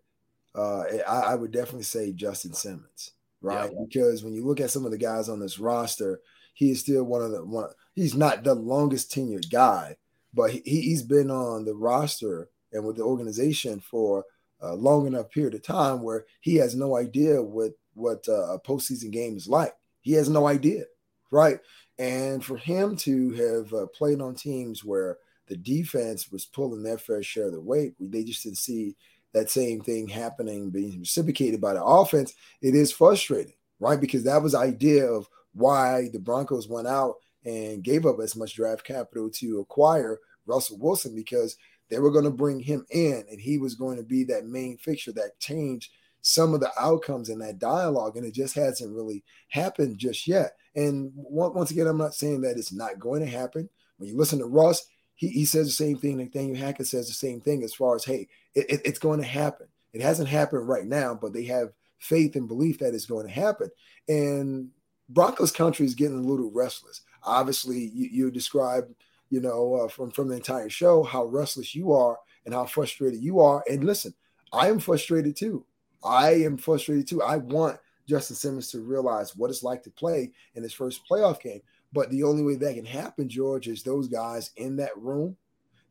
uh, 0.55 0.83
I, 1.07 1.19
I, 1.31 1.35
would 1.35 1.51
definitely 1.51 1.83
say 1.83 2.11
Justin 2.11 2.53
Simmons, 2.53 3.11
right? 3.41 3.71
Yeah. 3.71 3.79
Because 3.87 4.23
when 4.23 4.33
you 4.33 4.45
look 4.45 4.59
at 4.59 4.71
some 4.71 4.85
of 4.85 4.91
the 4.91 4.97
guys 4.97 5.29
on 5.29 5.39
this 5.39 5.59
roster, 5.59 6.19
he 6.53 6.71
is 6.71 6.81
still 6.81 7.03
one 7.03 7.21
of 7.21 7.31
the 7.31 7.45
one. 7.45 7.69
He's 7.93 8.15
not 8.15 8.43
the 8.43 8.55
longest 8.55 9.11
tenured 9.11 9.49
guy, 9.51 9.97
but 10.33 10.51
he, 10.51 10.61
he's 10.65 11.03
been 11.03 11.29
on 11.31 11.63
the 11.65 11.75
roster 11.75 12.49
and 12.73 12.83
with 12.83 12.97
the 12.97 13.03
organization 13.03 13.79
for 13.79 14.25
a 14.61 14.75
long 14.75 15.07
enough 15.07 15.29
period 15.29 15.53
of 15.53 15.63
time 15.63 16.01
where 16.01 16.25
he 16.41 16.55
has 16.55 16.75
no 16.75 16.97
idea 16.97 17.41
what 17.41 17.71
what 17.93 18.23
uh, 18.29 18.53
a 18.53 18.59
postseason 18.59 19.11
game 19.11 19.35
is 19.35 19.47
like. 19.47 19.73
He 20.01 20.13
has 20.13 20.29
no 20.29 20.47
idea, 20.47 20.83
right? 21.31 21.59
And 21.99 22.43
for 22.43 22.57
him 22.57 22.95
to 22.97 23.31
have 23.31 23.73
uh, 23.73 23.87
played 23.87 24.21
on 24.21 24.35
teams 24.35 24.83
where 24.83 25.17
the 25.47 25.57
defense 25.57 26.31
was 26.31 26.45
pulling 26.45 26.83
their 26.83 26.97
fair 26.97 27.23
share 27.23 27.47
of 27.47 27.53
the 27.53 27.59
weight, 27.59 27.95
they 27.99 28.23
just 28.23 28.43
didn't 28.43 28.57
see 28.57 28.95
that 29.33 29.49
same 29.49 29.81
thing 29.81 30.07
happening, 30.07 30.69
being 30.69 30.99
reciprocated 30.99 31.59
by 31.59 31.73
the 31.73 31.83
offense. 31.83 32.33
It 32.61 32.75
is 32.75 32.91
frustrating, 32.91 33.55
right? 33.79 33.99
Because 33.99 34.23
that 34.25 34.41
was 34.41 34.51
the 34.51 34.59
idea 34.59 35.05
of 35.05 35.27
why 35.53 36.09
the 36.13 36.19
Broncos 36.19 36.67
went 36.67 36.87
out 36.87 37.15
and 37.45 37.83
gave 37.83 38.05
up 38.05 38.19
as 38.21 38.35
much 38.35 38.55
draft 38.55 38.83
capital 38.83 39.29
to 39.31 39.59
acquire 39.59 40.19
Russell 40.45 40.77
Wilson 40.79 41.15
because 41.15 41.57
they 41.89 42.00
were 42.00 42.12
going 42.12 42.25
to 42.25 42.32
bring 42.32 42.60
him 42.60 42.86
in, 42.89 43.24
and 43.29 43.39
he 43.39 43.58
was 43.58 43.75
going 43.75 43.98
to 43.98 44.03
be 44.03 44.24
that 44.25 44.46
main 44.46 44.77
fixture 44.77 45.12
that 45.13 45.39
changed 45.39 45.91
some 46.22 46.53
of 46.53 46.60
the 46.60 46.72
outcomes 46.77 47.29
in 47.29 47.39
that 47.39 47.60
dialogue. 47.60 48.17
And 48.17 48.25
it 48.25 48.34
just 48.34 48.56
hasn't 48.56 48.94
really 48.94 49.24
happened 49.50 49.98
just 49.98 50.27
yet. 50.27 50.58
And 50.75 51.12
once 51.15 51.72
again, 51.72 51.88
I'm 51.88 51.98
not 51.98 52.13
saying 52.13 52.41
that 52.41 52.58
it's 52.58 52.74
not 52.74 53.00
going 53.00 53.22
to 53.22 53.27
happen, 53.27 53.70
When 53.98 54.10
you 54.10 54.17
listen 54.17 54.39
to 54.39 54.46
Russ, 54.46 54.86
he, 55.15 55.29
he 55.29 55.46
says 55.46 55.67
the 55.67 55.74
same 55.74 55.98
thing. 55.98 56.17
Nathaniel 56.17 56.58
Hackett 56.58 56.88
says 56.88 57.08
the 57.08 57.13
same 57.13 57.41
thing 57.41 57.63
as 57.63 57.74
far 57.74 57.96
as, 57.96 58.06
hey, 58.06 58.27
it, 58.53 58.70
it, 58.70 58.82
it's 58.86 59.00
going 59.00 59.20
to 59.20 59.25
happen. 59.25 59.67
It 59.94 60.01
hasn't 60.01 60.29
happened 60.29 60.67
right 60.67 60.86
now, 60.86 61.17
but 61.20 61.34
they 61.34 61.46
have 61.46 61.70
faith 62.00 62.36
and 62.36 62.48
belief 62.48 62.79
that 62.79 62.94
it's 62.94 63.06
going 63.06 63.25
to 63.25 63.34
happen. 63.34 63.70
And 64.08 64.70
Broncos 65.10 65.51
country 65.51 65.86
is 65.86 65.96
getting 65.96 66.20
a 66.20 66.22
little 66.22 66.51
restless. 66.51 67.01
Obviously, 67.24 67.89
you, 67.94 68.10
you 68.12 68.32
described, 68.32 68.94
you 69.29 69.41
know, 69.41 69.75
uh, 69.75 69.88
from 69.88 70.12
from 70.12 70.29
the 70.29 70.36
entire 70.36 70.69
show 70.69 71.03
how 71.03 71.25
restless 71.25 71.75
you 71.75 71.91
are 71.93 72.17
and 72.46 72.53
how 72.53 72.65
frustrated 72.65 73.22
you 73.22 73.39
are. 73.39 73.63
And 73.69 73.84
listen, 73.84 74.13
I 74.53 74.69
am 74.69 74.79
frustrated 74.79 75.36
too. 75.36 75.65
I 76.03 76.31
am 76.36 76.57
frustrated 76.57 77.07
too. 77.07 77.22
I 77.22 77.38
want 77.38 77.79
Justin 78.07 78.36
Simmons 78.36 78.72
to 78.72 78.79
realize 78.79 79.36
what 79.36 79.50
it's 79.50 79.63
like 79.63 79.84
to 79.84 79.91
play 79.91 80.31
in 80.55 80.63
his 80.63 80.74
first 80.74 81.01
playoff 81.10 81.41
game. 81.41 81.62
But 81.93 82.10
the 82.10 82.24
only 82.24 82.43
way 82.43 82.55
that 82.55 82.75
can 82.75 82.86
happen, 82.86 83.29
George, 83.29 83.67
is 83.67 83.84
those 83.84 84.07
guys 84.07 84.51
in 84.55 84.77
that 84.77 84.98
room, 84.98 85.36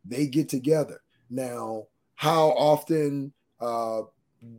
they 0.04 0.26
get 0.26 0.48
together. 0.48 1.00
Now, 1.30 1.84
how 2.14 2.50
often 2.50 3.32
uh, 3.60 4.02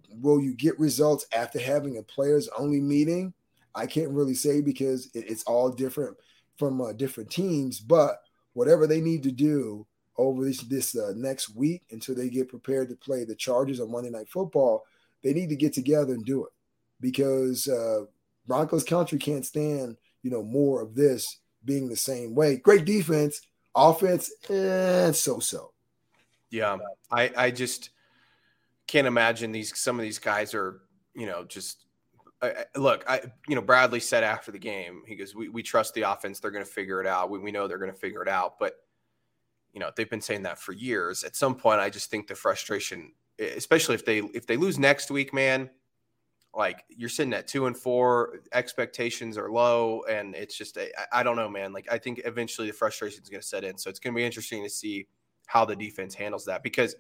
will 0.10 0.42
you 0.42 0.54
get 0.54 0.80
results 0.80 1.26
after 1.36 1.60
having 1.60 1.98
a 1.98 2.04
players 2.04 2.50
only 2.58 2.82
meeting? 2.82 3.34
I 3.74 3.86
can't 3.86 4.12
really 4.12 4.34
say 4.34 4.62
because 4.62 5.08
it, 5.14 5.30
it's 5.30 5.44
all 5.44 5.70
different 5.70 6.18
from 6.58 6.82
uh, 6.82 6.94
different 6.94 7.30
teams. 7.30 7.80
But 7.80 8.22
whatever 8.58 8.88
they 8.88 9.00
need 9.00 9.22
to 9.22 9.32
do 9.32 9.86
over 10.18 10.44
this 10.44 10.62
this 10.62 10.98
uh, 10.98 11.14
next 11.16 11.56
week 11.56 11.84
until 11.92 12.16
they 12.16 12.28
get 12.28 12.50
prepared 12.50 12.90
to 12.90 12.96
play 12.96 13.24
the 13.24 13.36
Chargers 13.36 13.80
on 13.80 13.92
Monday 13.92 14.10
Night 14.10 14.28
Football, 14.30 14.84
they 15.24 15.32
need 15.32 15.50
to 15.50 15.56
get 15.56 15.74
together 15.74 16.16
and 16.16 16.26
do 16.26 16.44
it 16.44 16.52
because 17.00 17.68
uh, 17.68 18.06
Broncos 18.48 18.84
country 18.84 19.20
can't 19.20 19.46
stand 19.46 19.96
you 20.24 20.32
know 20.32 20.42
more 20.42 20.82
of 20.82 20.96
this 20.96 21.38
being 21.66 21.88
the 21.88 21.96
same 21.96 22.34
way. 22.34 22.58
Great 22.58 22.84
defense, 22.84 23.42
offense, 23.76 24.32
and 24.50 24.58
eh, 24.58 25.12
so 25.12 25.38
so. 25.38 25.72
Yeah, 26.50 26.78
I 27.12 27.32
I 27.38 27.52
just 27.52 27.92
can't 28.88 29.06
imagine 29.06 29.52
these 29.52 29.78
some 29.78 30.00
of 30.00 30.02
these 30.02 30.18
guys 30.18 30.56
are 30.56 30.82
you 31.14 31.28
know 31.28 31.44
just 31.44 31.86
I, 32.42 32.66
look, 32.76 33.04
I 33.08 33.22
you 33.48 33.56
know 33.56 33.62
Bradley 33.62 34.00
said 34.00 34.24
after 34.24 34.52
the 34.52 34.60
game, 34.60 35.02
he 35.08 35.16
goes, 35.16 35.34
"We, 35.34 35.50
we 35.50 35.64
trust 35.64 35.94
the 35.94 36.04
offense; 36.04 36.40
they're 36.40 36.52
going 36.52 36.66
to 36.66 36.70
figure 36.70 37.02
it 37.02 37.08
out. 37.08 37.30
We, 37.30 37.40
we 37.40 37.52
know 37.52 37.68
they're 37.68 37.80
going 37.80 37.92
to 37.92 37.98
figure 37.98 38.22
it 38.22 38.30
out." 38.30 38.60
But 38.60 38.74
you 39.74 39.80
know 39.80 39.92
they've 39.96 40.10
been 40.10 40.22
saying 40.22 40.44
that 40.44 40.60
for 40.60 40.72
years. 40.74 41.24
At 41.24 41.36
some 41.36 41.56
point, 41.56 41.80
I 41.80 41.90
just 41.90 42.12
think 42.12 42.28
the 42.28 42.36
frustration, 42.36 43.14
especially 43.40 43.96
if 43.96 44.06
they 44.06 44.20
if 44.20 44.46
they 44.46 44.56
lose 44.56 44.78
next 44.78 45.10
week, 45.10 45.34
man, 45.34 45.70
like 46.54 46.84
you're 46.90 47.10
sitting 47.10 47.34
at 47.34 47.48
two 47.48 47.66
and 47.66 47.76
four, 47.76 48.42
expectations 48.54 49.36
are 49.36 49.52
low, 49.52 50.04
and 50.08 50.36
it's 50.36 50.56
just 50.56 50.78
I, 50.78 50.90
I 51.12 51.24
don't 51.24 51.38
know, 51.38 51.50
man. 51.50 51.74
Like 51.74 51.92
I 51.92 51.98
think 51.98 52.22
eventually 52.24 52.68
the 52.68 52.74
frustration 52.74 53.24
is 53.24 53.30
going 53.30 53.42
to 53.42 53.48
set 53.48 53.64
in. 53.64 53.80
So 53.80 53.90
it's 53.90 54.00
going 54.00 54.14
to 54.14 54.18
be 54.18 54.26
interesting 54.26 54.64
to 54.64 54.70
see 54.70 55.08
how 55.48 55.66
the 55.66 55.76
defense 55.76 56.14
handles 56.14 56.46
that 56.46 56.62
because 56.62 56.96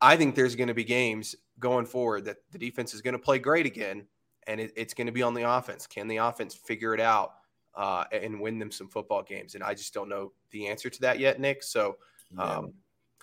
I 0.00 0.16
think 0.16 0.34
there's 0.34 0.56
going 0.56 0.68
to 0.68 0.74
be 0.74 0.82
games 0.82 1.36
going 1.60 1.86
forward 1.86 2.24
that 2.24 2.38
the 2.50 2.58
defense 2.58 2.94
is 2.94 3.02
going 3.02 3.12
to 3.12 3.18
play 3.18 3.38
great 3.38 3.66
again 3.66 4.06
and 4.46 4.60
it, 4.60 4.72
it's 4.76 4.94
going 4.94 5.06
to 5.06 5.12
be 5.12 5.22
on 5.22 5.34
the 5.34 5.48
offense. 5.48 5.86
Can 5.86 6.08
the 6.08 6.18
offense 6.18 6.54
figure 6.54 6.94
it 6.94 7.00
out 7.00 7.34
uh, 7.74 8.04
and 8.12 8.40
win 8.40 8.58
them 8.58 8.70
some 8.70 8.88
football 8.88 9.22
games? 9.22 9.54
And 9.54 9.64
I 9.64 9.74
just 9.74 9.94
don't 9.94 10.08
know 10.08 10.32
the 10.50 10.68
answer 10.68 10.90
to 10.90 11.00
that 11.02 11.18
yet, 11.18 11.40
Nick. 11.40 11.62
So 11.62 11.96
um, 12.38 12.72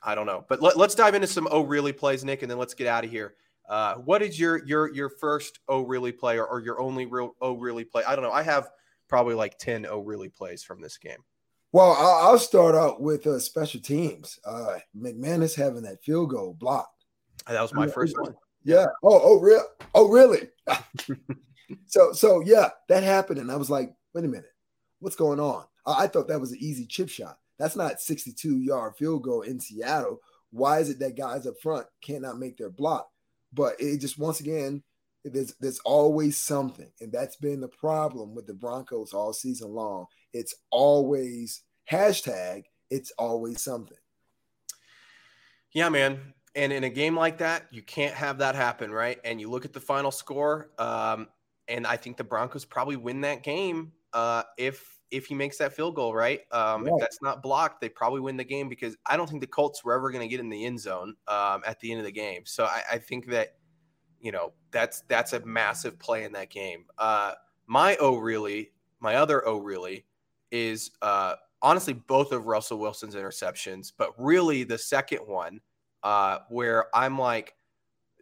I 0.03 0.15
don't 0.15 0.25
know. 0.25 0.45
But 0.47 0.61
let, 0.61 0.77
us 0.77 0.95
dive 0.95 1.15
into 1.15 1.27
some 1.27 1.47
oh 1.51 1.61
really 1.61 1.93
plays, 1.93 2.23
Nick, 2.23 2.41
and 2.41 2.49
then 2.49 2.57
let's 2.57 2.73
get 2.73 2.87
out 2.87 3.03
of 3.03 3.11
here. 3.11 3.35
Uh, 3.67 3.95
what 3.95 4.21
is 4.21 4.39
your 4.39 4.65
your 4.65 4.91
your 4.93 5.09
first 5.09 5.59
oh 5.67 5.81
really 5.81 6.11
play 6.11 6.39
or, 6.39 6.47
or 6.47 6.59
your 6.59 6.81
only 6.81 7.05
real 7.05 7.35
oh 7.41 7.53
really 7.53 7.83
play? 7.83 8.03
I 8.03 8.15
don't 8.15 8.23
know. 8.23 8.31
I 8.31 8.41
have 8.41 8.69
probably 9.07 9.35
like 9.35 9.57
ten 9.59 9.85
oh 9.85 9.99
really 9.99 10.29
plays 10.29 10.63
from 10.63 10.81
this 10.81 10.97
game. 10.97 11.23
Well, 11.71 11.91
I'll 11.91 12.39
start 12.39 12.73
out 12.73 12.99
with 12.99 13.27
uh, 13.27 13.39
special 13.39 13.79
teams. 13.79 14.39
Uh, 14.43 14.77
McManus 14.97 15.55
having 15.55 15.83
that 15.83 16.03
field 16.03 16.31
goal 16.31 16.55
blocked. 16.57 17.05
That 17.47 17.61
was 17.61 17.73
my 17.73 17.87
first 17.87 18.19
one. 18.19 18.33
Yeah. 18.63 18.85
Oh, 19.03 19.19
oh, 19.23 19.39
real? 19.39 19.63
Oh, 19.93 20.07
really? 20.09 20.49
so, 21.87 22.11
so 22.13 22.41
yeah, 22.41 22.69
that 22.87 23.03
happened, 23.03 23.39
and 23.39 23.51
I 23.51 23.55
was 23.55 23.69
like, 23.69 23.93
wait 24.13 24.25
a 24.25 24.27
minute, 24.27 24.51
what's 24.99 25.15
going 25.15 25.39
on? 25.39 25.65
I, 25.85 26.03
I 26.03 26.07
thought 26.07 26.27
that 26.27 26.39
was 26.39 26.51
an 26.51 26.59
easy 26.61 26.85
chip 26.85 27.09
shot. 27.09 27.37
That's 27.57 27.75
not 27.75 27.99
62 27.99 28.59
yard 28.59 28.95
field 28.97 29.23
goal 29.23 29.41
in 29.41 29.59
Seattle. 29.59 30.19
Why 30.51 30.79
is 30.79 30.89
it 30.89 30.99
that 30.99 31.17
guys 31.17 31.45
up 31.45 31.61
front 31.61 31.87
cannot 32.01 32.39
make 32.39 32.57
their 32.57 32.69
block? 32.69 33.09
But 33.53 33.75
it 33.79 33.97
just 33.99 34.17
once 34.17 34.39
again, 34.39 34.83
there's 35.25 35.53
there's 35.59 35.79
always 35.79 36.37
something, 36.37 36.89
and 37.01 37.11
that's 37.11 37.35
been 37.35 37.59
the 37.59 37.67
problem 37.67 38.33
with 38.33 38.47
the 38.47 38.53
Broncos 38.53 39.13
all 39.13 39.33
season 39.33 39.73
long. 39.73 40.05
It's 40.33 40.55
always 40.71 41.61
hashtag. 41.91 42.63
It's 42.89 43.11
always 43.17 43.61
something. 43.61 43.97
Yeah, 45.73 45.89
man 45.89 46.33
and 46.55 46.73
in 46.73 46.83
a 46.83 46.89
game 46.89 47.15
like 47.15 47.37
that, 47.39 47.67
you 47.71 47.81
can't 47.81 48.13
have 48.15 48.39
that 48.39 48.55
happen, 48.55 48.91
right? 48.91 49.19
And 49.23 49.39
you 49.39 49.49
look 49.49 49.65
at 49.65 49.73
the 49.73 49.79
final 49.79 50.11
score, 50.11 50.71
um, 50.77 51.27
and 51.67 51.85
I 51.85 51.97
think 51.97 52.17
the 52.17 52.23
Broncos 52.23 52.65
probably 52.65 52.95
win 52.95 53.21
that 53.21 53.43
game 53.43 53.91
uh, 54.13 54.43
if 54.57 54.99
if 55.11 55.25
he 55.25 55.33
makes 55.33 55.57
that 55.57 55.73
field 55.73 55.95
goal, 55.95 56.13
right? 56.13 56.41
Um, 56.51 56.87
If 56.87 56.93
that's 56.99 57.21
not 57.21 57.41
blocked, 57.41 57.81
they 57.81 57.89
probably 57.89 58.19
win 58.19 58.37
the 58.37 58.43
game 58.43 58.69
because 58.69 58.95
I 59.07 59.17
don't 59.17 59.27
think 59.27 59.41
the 59.41 59.47
Colts 59.47 59.83
were 59.83 59.93
ever 59.93 60.11
going 60.11 60.21
to 60.21 60.27
get 60.27 60.39
in 60.39 60.49
the 60.49 60.65
end 60.65 60.79
zone 60.79 61.15
um, 61.27 61.63
at 61.65 61.79
the 61.79 61.91
end 61.91 61.99
of 61.99 62.05
the 62.05 62.11
game. 62.11 62.43
So 62.45 62.65
I, 62.65 62.83
I, 62.91 62.97
think 62.99 63.27
that 63.27 63.55
you 64.21 64.31
know 64.31 64.53
that's 64.71 65.01
that's 65.07 65.33
a 65.33 65.43
massive 65.45 65.97
play 65.97 66.25
in 66.25 66.31
that 66.33 66.49
game. 66.49 66.85
Uh, 66.97 67.33
my 67.65 67.97
oh 67.99 68.17
really, 68.17 68.71
my 68.99 69.15
other 69.15 69.47
oh 69.47 69.57
really 69.57 70.05
is 70.51 70.91
uh, 71.01 71.35
honestly 71.61 71.93
both 71.93 72.31
of 72.31 72.45
Russell 72.45 72.77
Wilson's 72.79 73.15
interceptions, 73.15 73.91
but 73.95 74.13
really 74.17 74.63
the 74.63 74.77
second 74.77 75.19
one 75.25 75.59
uh, 76.03 76.39
where 76.49 76.95
I'm 76.95 77.17
like, 77.17 77.53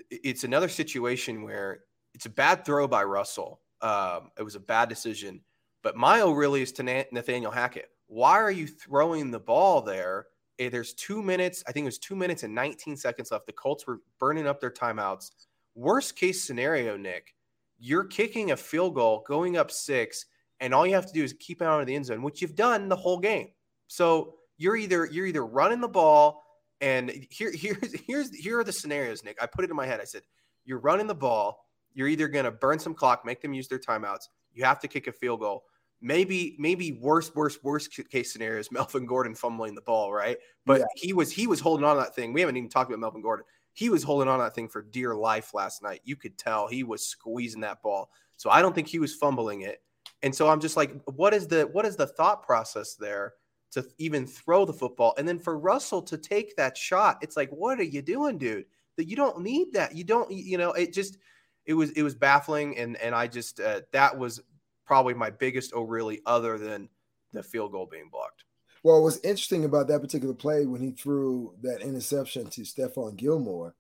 it's 0.10 0.44
another 0.44 0.70
situation 0.70 1.44
where 1.44 1.82
it's 2.14 2.26
a 2.26 2.30
bad 2.30 2.66
throw 2.66 2.88
by 2.88 3.04
Russell. 3.04 3.62
Um, 3.82 4.32
it 4.38 4.44
was 4.44 4.56
a 4.56 4.60
bad 4.60 4.90
decision. 4.90 5.42
But 5.84 5.96
Mayo 5.96 6.32
really 6.32 6.62
is 6.62 6.72
to 6.74 6.84
Nathaniel 6.84 7.52
Hackett. 7.52 7.90
Why 8.08 8.34
are 8.40 8.52
you 8.52 8.68
throwing 8.68 9.32
the 9.32 9.40
ball 9.40 9.82
there? 9.82 10.28
Eh, 10.60 10.70
there's 10.70 10.94
two 10.94 11.22
minutes. 11.22 11.64
I 11.68 11.72
think 11.72 11.84
it 11.84 11.88
was 11.88 12.00
two 12.00 12.16
minutes 12.16 12.44
and 12.44 12.56
19 12.56 12.98
seconds 12.98 13.32
left. 13.32 13.46
The 13.46 13.54
Colts 13.54 13.86
were 13.86 14.02
burning 14.20 14.48
up 14.48 14.60
their 14.60 14.72
timeouts. 14.72 15.32
Worst 15.76 16.16
case 16.16 16.44
scenario, 16.44 16.98
Nick, 16.98 17.36
you're 17.78 18.06
kicking 18.06 18.52
a 18.52 18.58
field 18.58 18.96
goal, 18.96 19.24
going 19.28 19.58
up 19.58 19.70
six, 19.70 20.26
and 20.60 20.74
all 20.74 20.88
you 20.88 20.96
have 20.96 21.06
to 21.06 21.14
do 21.14 21.24
is 21.24 21.34
keep 21.34 21.62
it 21.62 21.66
out 21.66 21.80
of 21.80 21.86
the 21.86 21.96
end 21.96 22.06
zone, 22.06 22.24
which 22.24 22.42
you've 22.42 22.56
done 22.56 22.90
the 22.90 22.96
whole 22.96 23.20
game. 23.20 23.50
So 23.88 24.36
you're 24.58 24.76
either 24.76 25.06
you're 25.06 25.28
either 25.28 25.46
running 25.46 25.82
the 25.82 25.88
ball 25.88 26.44
and 26.82 27.10
here, 27.30 27.52
here's 27.54 27.94
here's 28.06 28.36
here 28.36 28.60
are 28.60 28.64
the 28.64 28.72
scenarios, 28.72 29.24
Nick. 29.24 29.38
I 29.42 29.46
put 29.46 29.64
it 29.66 29.70
in 29.70 29.76
my 29.76 29.86
head. 29.86 30.00
I 30.00 30.06
said, 30.06 30.24
you're 30.66 30.80
running 30.80 31.08
the 31.08 31.16
ball. 31.16 31.66
You're 31.94 32.08
either 32.08 32.28
going 32.28 32.46
to 32.46 32.52
burn 32.52 32.78
some 32.78 32.94
clock, 32.94 33.26
make 33.26 33.42
them 33.42 33.54
use 33.54 33.68
their 33.68 33.80
timeouts. 33.80 34.28
You 34.54 34.64
have 34.66 34.80
to 34.82 34.88
kick 34.88 35.08
a 35.08 35.12
field 35.12 35.40
goal. 35.40 35.64
Maybe, 36.00 36.56
maybe 36.60 36.92
worst, 36.92 37.36
worst, 37.36 37.64
worst 37.64 38.00
case 38.12 38.32
scenario 38.32 38.60
is 38.60 38.72
Melvin 38.72 39.08
Gordon 39.08 39.34
fumbling 39.34 39.74
the 39.74 39.82
ball, 39.82 40.14
right? 40.14 40.38
But 40.66 40.82
yeah. 40.82 40.86
he 40.96 41.14
was 41.14 41.32
he 41.32 41.48
was 41.48 41.60
holding 41.60 41.86
on 41.86 41.96
to 41.96 42.04
that 42.04 42.16
thing. 42.16 42.34
We 42.34 42.42
haven't 42.42 42.58
even 42.58 42.70
talked 42.70 42.92
about 42.92 43.00
Melvin 43.00 43.24
Gordon. 43.24 43.46
He 43.74 43.90
was 43.90 44.04
holding 44.04 44.28
on 44.28 44.38
to 44.40 44.44
that 44.44 44.54
thing 44.54 44.68
for 44.68 44.84
dear 44.84 45.16
life 45.16 45.54
last 45.56 45.82
night. 45.82 46.02
You 46.04 46.16
could 46.16 46.38
tell 46.38 46.68
he 46.68 46.84
was 46.84 47.08
squeezing 47.08 47.62
that 47.62 47.82
ball. 47.82 48.12
So 48.36 48.52
I 48.52 48.62
don't 48.62 48.76
think 48.76 48.88
he 48.88 49.00
was 49.00 49.16
fumbling 49.16 49.62
it. 49.62 49.82
And 50.22 50.34
so 50.34 50.50
I'm 50.50 50.60
just 50.60 50.78
like, 50.78 50.94
what 51.06 51.34
is 51.34 51.48
the 51.48 51.64
what 51.64 51.86
is 51.86 51.96
the 51.96 52.08
thought 52.08 52.44
process 52.44 52.96
there? 52.96 53.34
To 53.78 53.88
even 53.98 54.26
throw 54.26 54.66
the 54.66 54.74
football. 54.74 55.14
And 55.18 55.28
then 55.28 55.40
for 55.40 55.58
Russell 55.58 56.02
to 56.04 56.18
take 56.18 56.56
that 56.56 56.76
shot, 56.76 57.20
it's 57.22 57.38
like, 57.38 57.50
what 57.50 57.80
are 57.80 57.84
you 57.84 58.02
doing, 58.02 58.38
dude? 58.38 58.66
That 58.98 59.08
you 59.08 59.16
don't 59.16 59.42
need 59.42 59.74
that. 59.74 59.96
You 59.96 60.04
don't, 60.04 60.32
you 60.32 60.58
know, 60.58 60.72
it 60.72 60.92
just, 60.94 61.18
it 61.66 61.74
was, 61.74 61.92
it 61.92 62.02
was 62.02 62.16
baffling. 62.16 62.78
And, 62.78 62.98
and 62.98 63.14
I 63.14 63.28
just, 63.28 63.60
uh, 63.60 63.82
that 63.92 64.18
was 64.18 64.42
probably 64.86 65.14
my 65.14 65.30
biggest, 65.30 65.72
oh, 65.76 65.84
really, 65.84 66.22
other 66.26 66.58
than 66.58 66.90
the 67.34 67.44
field 67.44 67.72
goal 67.72 67.88
being 67.92 68.10
blocked. 68.12 68.44
Well, 68.84 69.04
what's 69.04 69.18
interesting 69.18 69.66
about 69.66 69.88
that 69.90 70.02
particular 70.02 70.34
play 70.34 70.66
when 70.66 70.82
he 70.82 70.92
threw 70.92 71.54
that 71.62 71.82
interception 71.82 72.48
to 72.48 72.62
Stephon 72.62 73.16
Gilmore, 73.18 73.76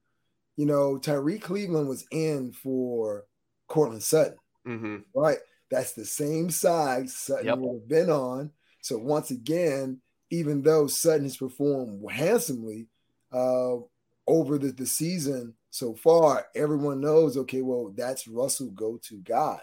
you 0.56 0.66
know, 0.66 0.98
Tyrie 0.98 1.40
Cleveland 1.40 1.88
was 1.88 2.06
in 2.12 2.52
for 2.52 3.26
Courtland 3.68 4.04
Sutton, 4.04 4.38
mm-hmm. 4.68 4.98
right? 5.16 5.38
That's 5.72 5.94
the 5.94 6.06
same 6.06 6.50
side 6.50 7.10
Sutton 7.10 7.46
yep. 7.46 7.58
would 7.58 7.82
have 7.82 7.88
been 7.88 8.10
on 8.10 8.52
so 8.88 8.98
once 8.98 9.32
again, 9.32 10.00
even 10.30 10.62
though 10.62 10.88
Sutton 10.88 11.24
has 11.24 11.36
performed 11.36 12.10
handsomely 12.10 12.88
uh, 13.34 13.76
over 14.26 14.58
the, 14.58 14.72
the 14.72 14.86
season 14.86 15.56
so 15.72 15.94
far, 15.94 16.48
everyone 16.56 17.02
knows, 17.02 17.36
okay, 17.36 17.62
well, 17.62 17.94
that's 17.96 18.30
Russell 18.30 18.72
go-to 18.72 19.18
guy. 19.18 19.60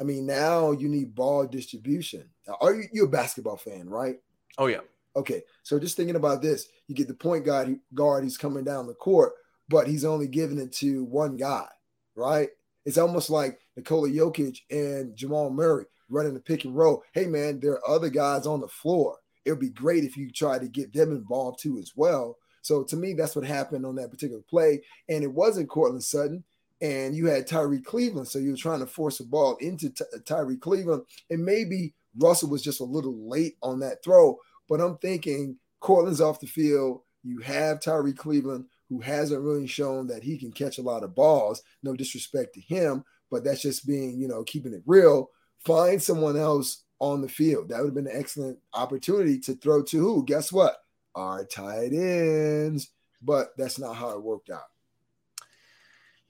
I 0.00 0.02
mean, 0.02 0.26
now 0.26 0.72
you 0.72 0.88
need 0.88 1.14
ball 1.14 1.46
distribution. 1.46 2.28
Now, 2.46 2.56
are 2.60 2.74
you 2.74 2.84
you're 2.92 3.06
a 3.06 3.08
basketball 3.08 3.56
fan, 3.56 3.88
right? 3.88 4.16
Oh 4.58 4.66
yeah. 4.66 4.80
Okay, 5.14 5.42
so 5.62 5.78
just 5.78 5.96
thinking 5.96 6.16
about 6.16 6.42
this, 6.42 6.66
you 6.88 6.94
get 6.94 7.06
the 7.08 7.14
point 7.14 7.44
guard 7.44 7.78
guard 7.94 8.24
he's 8.24 8.36
coming 8.36 8.64
down 8.64 8.88
the 8.88 8.94
court, 8.94 9.32
but 9.68 9.86
he's 9.86 10.04
only 10.04 10.26
giving 10.26 10.58
it 10.58 10.72
to 10.72 11.04
one 11.04 11.36
guy, 11.36 11.68
right? 12.16 12.48
It's 12.84 12.98
almost 12.98 13.30
like 13.30 13.60
Nikola 13.76 14.10
Jokic 14.10 14.58
and 14.70 15.16
Jamal 15.16 15.50
Murray 15.50 15.86
running 16.08 16.34
the 16.34 16.40
pick 16.40 16.64
and 16.64 16.76
roll. 16.76 17.02
Hey, 17.12 17.26
man, 17.26 17.60
there 17.60 17.72
are 17.72 17.88
other 17.90 18.10
guys 18.10 18.46
on 18.46 18.60
the 18.60 18.68
floor. 18.68 19.16
it 19.44 19.50
would 19.50 19.60
be 19.60 19.70
great 19.70 20.04
if 20.04 20.16
you 20.16 20.30
try 20.30 20.58
to 20.58 20.68
get 20.68 20.92
them 20.92 21.12
involved 21.12 21.60
too 21.60 21.78
as 21.78 21.92
well. 21.94 22.36
So 22.62 22.82
to 22.84 22.96
me, 22.96 23.14
that's 23.14 23.36
what 23.36 23.44
happened 23.44 23.86
on 23.86 23.94
that 23.94 24.10
particular 24.10 24.42
play. 24.50 24.82
And 25.08 25.22
it 25.22 25.32
wasn't 25.32 25.68
Courtland 25.68 26.02
Sutton. 26.02 26.42
And 26.80 27.14
you 27.14 27.26
had 27.26 27.46
Tyrie 27.46 27.80
Cleveland. 27.80 28.28
So 28.28 28.38
you 28.40 28.50
were 28.50 28.56
trying 28.56 28.80
to 28.80 28.86
force 28.86 29.20
a 29.20 29.24
ball 29.24 29.56
into 29.60 29.90
Ty- 29.90 30.04
uh, 30.14 30.18
Tyrie 30.26 30.56
Cleveland. 30.56 31.04
And 31.30 31.44
maybe 31.44 31.94
Russell 32.18 32.50
was 32.50 32.62
just 32.62 32.80
a 32.80 32.84
little 32.84 33.28
late 33.28 33.56
on 33.62 33.78
that 33.80 34.02
throw. 34.02 34.36
But 34.68 34.80
I'm 34.80 34.98
thinking 34.98 35.56
Courtland's 35.80 36.20
off 36.20 36.40
the 36.40 36.46
field. 36.48 37.02
You 37.22 37.38
have 37.38 37.80
Tyrie 37.80 38.12
Cleveland, 38.12 38.66
who 38.88 39.00
hasn't 39.00 39.42
really 39.42 39.68
shown 39.68 40.08
that 40.08 40.24
he 40.24 40.36
can 40.36 40.50
catch 40.52 40.78
a 40.78 40.82
lot 40.82 41.04
of 41.04 41.14
balls. 41.14 41.62
No 41.82 41.94
disrespect 41.94 42.54
to 42.54 42.60
him, 42.60 43.04
but 43.30 43.44
that's 43.44 43.62
just 43.62 43.86
being, 43.86 44.20
you 44.20 44.26
know, 44.28 44.42
keeping 44.44 44.74
it 44.74 44.82
real. 44.86 45.30
Find 45.66 46.00
someone 46.00 46.36
else 46.36 46.84
on 47.00 47.20
the 47.20 47.28
field. 47.28 47.68
That 47.68 47.80
would 47.80 47.88
have 47.88 47.94
been 47.94 48.06
an 48.06 48.16
excellent 48.16 48.58
opportunity 48.72 49.38
to 49.40 49.54
throw 49.54 49.82
to 49.82 49.98
who? 49.98 50.24
Guess 50.24 50.52
what? 50.52 50.76
Our 51.14 51.44
tight 51.44 51.92
ends. 51.92 52.90
But 53.20 53.48
that's 53.56 53.78
not 53.78 53.96
how 53.96 54.10
it 54.10 54.22
worked 54.22 54.50
out. 54.50 54.68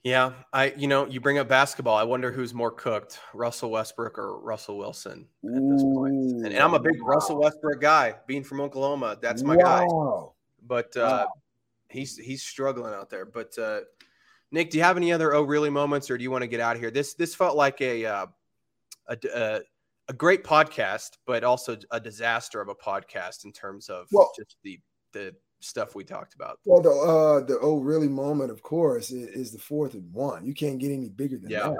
Yeah, 0.03 0.31
I 0.53 0.73
you 0.77 0.87
know 0.87 1.05
you 1.05 1.19
bring 1.19 1.37
up 1.37 1.49
basketball. 1.49 1.97
I 1.97 2.03
wonder 2.03 2.31
who's 2.31 2.53
more 2.53 2.71
cooked, 2.71 3.19
Russell 3.33 3.71
Westbrook 3.71 4.17
or 4.17 4.39
Russell 4.39 4.77
Wilson 4.77 5.27
at 5.43 5.69
this 5.69 5.83
point. 5.83 6.15
And, 6.15 6.45
and 6.45 6.59
I'm 6.59 6.73
a 6.73 6.79
big 6.79 7.01
wow. 7.01 7.09
Russell 7.09 7.41
Westbrook 7.41 7.81
guy, 7.81 8.15
being 8.25 8.43
from 8.43 8.61
Oklahoma. 8.61 9.17
That's 9.21 9.43
my 9.43 9.57
wow. 9.57 9.63
guy. 9.63 10.65
But 10.65 10.95
uh, 10.95 11.25
wow. 11.25 11.33
he's 11.89 12.15
he's 12.15 12.41
struggling 12.41 12.93
out 12.93 13.09
there. 13.09 13.25
But 13.25 13.57
uh, 13.57 13.81
Nick, 14.51 14.69
do 14.69 14.77
you 14.77 14.83
have 14.85 14.95
any 14.95 15.11
other 15.11 15.33
oh 15.33 15.41
really 15.41 15.69
moments, 15.69 16.09
or 16.09 16.17
do 16.17 16.23
you 16.23 16.31
want 16.31 16.43
to 16.43 16.47
get 16.47 16.61
out 16.61 16.77
of 16.77 16.81
here? 16.81 16.91
This 16.91 17.13
this 17.13 17.35
felt 17.35 17.57
like 17.57 17.81
a 17.81 18.05
uh, 18.05 18.25
a, 19.07 19.17
a, 19.33 19.61
a 20.09 20.13
great 20.13 20.43
podcast, 20.43 21.17
but 21.25 21.43
also 21.43 21.77
a 21.91 21.99
disaster 21.99 22.61
of 22.61 22.69
a 22.69 22.75
podcast 22.75 23.45
in 23.45 23.51
terms 23.51 23.89
of 23.89 24.07
well, 24.11 24.31
just 24.37 24.57
the 24.63 24.79
the 25.13 25.35
stuff 25.59 25.95
we 25.95 26.03
talked 26.03 26.35
about. 26.35 26.59
Well, 26.65 26.81
the 26.81 26.89
uh 26.89 27.45
the 27.45 27.59
oh 27.61 27.79
really 27.79 28.07
moment, 28.07 28.51
of 28.51 28.61
course, 28.61 29.11
is, 29.11 29.27
is 29.29 29.51
the 29.51 29.59
fourth 29.59 29.93
and 29.93 30.11
one. 30.13 30.45
You 30.45 30.53
can't 30.53 30.79
get 30.79 30.91
any 30.91 31.09
bigger 31.09 31.37
than 31.37 31.49
yeah. 31.49 31.69
that, 31.69 31.77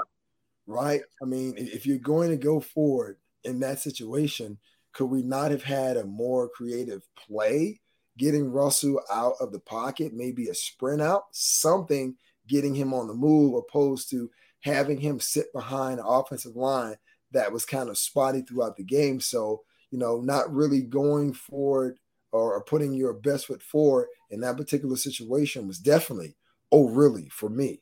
right? 0.65 1.01
I 1.21 1.25
mean, 1.25 1.55
if 1.57 1.85
you're 1.85 1.97
going 1.97 2.29
to 2.29 2.37
go 2.37 2.59
forward 2.59 3.17
in 3.43 3.59
that 3.61 3.79
situation, 3.79 4.57
could 4.93 5.05
we 5.05 5.21
not 5.21 5.51
have 5.51 5.63
had 5.63 5.97
a 5.97 6.05
more 6.05 6.49
creative 6.49 7.03
play, 7.27 7.79
getting 8.17 8.51
Russell 8.51 9.01
out 9.11 9.35
of 9.39 9.51
the 9.51 9.59
pocket, 9.59 10.11
maybe 10.13 10.49
a 10.49 10.55
sprint 10.55 11.01
out, 11.01 11.25
something 11.31 12.15
getting 12.47 12.73
him 12.73 12.93
on 12.93 13.07
the 13.07 13.13
move, 13.13 13.53
opposed 13.53 14.09
to 14.09 14.31
having 14.61 14.99
him 14.99 15.19
sit 15.19 15.53
behind 15.53 15.99
the 15.99 16.05
offensive 16.05 16.55
line 16.55 16.95
that 17.31 17.51
was 17.51 17.65
kind 17.65 17.89
of 17.89 17.97
spotty 17.97 18.41
throughout 18.41 18.77
the 18.77 18.83
game. 18.83 19.19
So, 19.19 19.63
you 19.91 19.97
know, 19.97 20.21
not 20.21 20.53
really 20.53 20.81
going 20.81 21.33
forward 21.33 21.97
or, 22.31 22.61
putting 22.63 22.93
your 22.93 23.13
best 23.13 23.47
foot 23.47 23.63
forward 23.63 24.07
in 24.29 24.41
that 24.41 24.57
particular 24.57 24.95
situation 24.95 25.67
was 25.67 25.79
definitely, 25.79 26.35
oh, 26.71 26.87
really, 26.87 27.29
for 27.29 27.49
me. 27.49 27.81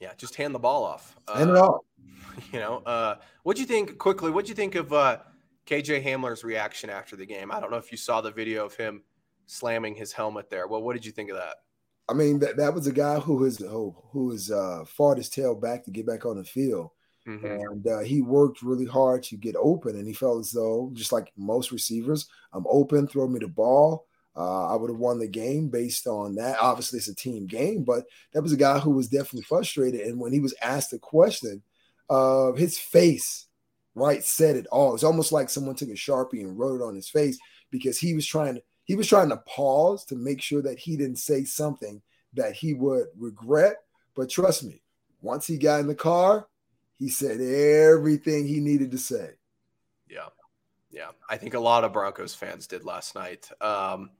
Yeah, 0.00 0.12
just 0.16 0.34
hand 0.34 0.54
the 0.54 0.58
ball 0.58 0.84
off. 0.84 1.16
Hand 1.32 1.50
uh, 1.50 1.54
it 1.54 1.58
off. 1.58 1.80
You 2.52 2.60
know, 2.60 2.76
uh, 2.86 3.16
what'd 3.42 3.58
you 3.58 3.66
think 3.66 3.98
quickly? 3.98 4.30
What'd 4.30 4.48
you 4.48 4.54
think 4.54 4.76
of 4.76 4.92
uh, 4.92 5.18
KJ 5.66 6.04
Hamler's 6.04 6.44
reaction 6.44 6.88
after 6.88 7.16
the 7.16 7.26
game? 7.26 7.50
I 7.50 7.58
don't 7.58 7.72
know 7.72 7.78
if 7.78 7.90
you 7.90 7.98
saw 7.98 8.20
the 8.20 8.30
video 8.30 8.64
of 8.64 8.76
him 8.76 9.02
slamming 9.46 9.96
his 9.96 10.12
helmet 10.12 10.48
there. 10.48 10.68
Well, 10.68 10.80
what 10.80 10.92
did 10.92 11.04
you 11.04 11.10
think 11.10 11.30
of 11.30 11.36
that? 11.36 11.56
I 12.08 12.14
mean, 12.14 12.38
that, 12.38 12.56
that 12.56 12.72
was 12.72 12.86
a 12.86 12.92
guy 12.92 13.18
who 13.18 13.42
has 13.42 13.58
who, 13.58 13.94
who 14.12 14.30
has 14.30 14.52
uh, 14.52 14.84
fought 14.86 15.16
his 15.16 15.28
tail 15.28 15.54
back 15.54 15.84
to 15.84 15.90
get 15.90 16.06
back 16.06 16.24
on 16.24 16.36
the 16.38 16.44
field. 16.44 16.90
Mm-hmm. 17.28 17.46
And 17.46 17.86
uh, 17.86 17.98
he 18.00 18.22
worked 18.22 18.62
really 18.62 18.86
hard 18.86 19.22
to 19.24 19.36
get 19.36 19.54
open, 19.56 19.96
and 19.96 20.06
he 20.06 20.14
felt 20.14 20.40
as 20.40 20.52
though, 20.52 20.90
just 20.94 21.12
like 21.12 21.30
most 21.36 21.70
receivers, 21.70 22.26
I'm 22.52 22.64
open, 22.68 23.06
throw 23.06 23.28
me 23.28 23.38
the 23.38 23.48
ball. 23.48 24.06
Uh, 24.34 24.68
I 24.68 24.76
would 24.76 24.88
have 24.88 24.98
won 24.98 25.18
the 25.18 25.28
game 25.28 25.68
based 25.68 26.06
on 26.06 26.36
that. 26.36 26.58
Obviously, 26.60 26.98
it's 26.98 27.08
a 27.08 27.14
team 27.14 27.46
game, 27.46 27.84
but 27.84 28.04
that 28.32 28.42
was 28.42 28.52
a 28.52 28.56
guy 28.56 28.78
who 28.78 28.92
was 28.92 29.08
definitely 29.08 29.42
frustrated. 29.42 30.02
And 30.02 30.18
when 30.18 30.32
he 30.32 30.40
was 30.40 30.54
asked 30.62 30.92
the 30.92 30.98
question, 30.98 31.62
uh, 32.08 32.52
his 32.52 32.78
face, 32.78 33.46
right, 33.94 34.24
said 34.24 34.56
it 34.56 34.66
all. 34.68 34.94
It's 34.94 35.04
almost 35.04 35.32
like 35.32 35.50
someone 35.50 35.74
took 35.74 35.88
a 35.88 35.92
sharpie 35.92 36.40
and 36.40 36.58
wrote 36.58 36.80
it 36.80 36.84
on 36.84 36.94
his 36.94 37.08
face 37.08 37.38
because 37.70 37.98
he 37.98 38.14
was 38.14 38.26
trying 38.26 38.54
to 38.54 38.62
he 38.84 38.96
was 38.96 39.06
trying 39.06 39.28
to 39.28 39.36
pause 39.38 40.04
to 40.06 40.16
make 40.16 40.40
sure 40.40 40.62
that 40.62 40.78
he 40.78 40.96
didn't 40.96 41.18
say 41.18 41.44
something 41.44 42.00
that 42.32 42.54
he 42.54 42.72
would 42.72 43.08
regret. 43.18 43.76
But 44.14 44.30
trust 44.30 44.64
me, 44.64 44.82
once 45.20 45.46
he 45.46 45.58
got 45.58 45.80
in 45.80 45.88
the 45.88 45.94
car, 45.94 46.46
he 46.98 47.08
said 47.08 47.40
everything 47.40 48.46
he 48.46 48.60
needed 48.60 48.90
to 48.90 48.98
say. 48.98 49.30
Yeah. 50.08 50.28
Yeah. 50.90 51.10
I 51.28 51.36
think 51.36 51.54
a 51.54 51.60
lot 51.60 51.84
of 51.84 51.92
Broncos 51.92 52.34
fans 52.34 52.66
did 52.66 52.84
last 52.84 53.14
night. 53.14 53.48
Um, 53.60 54.10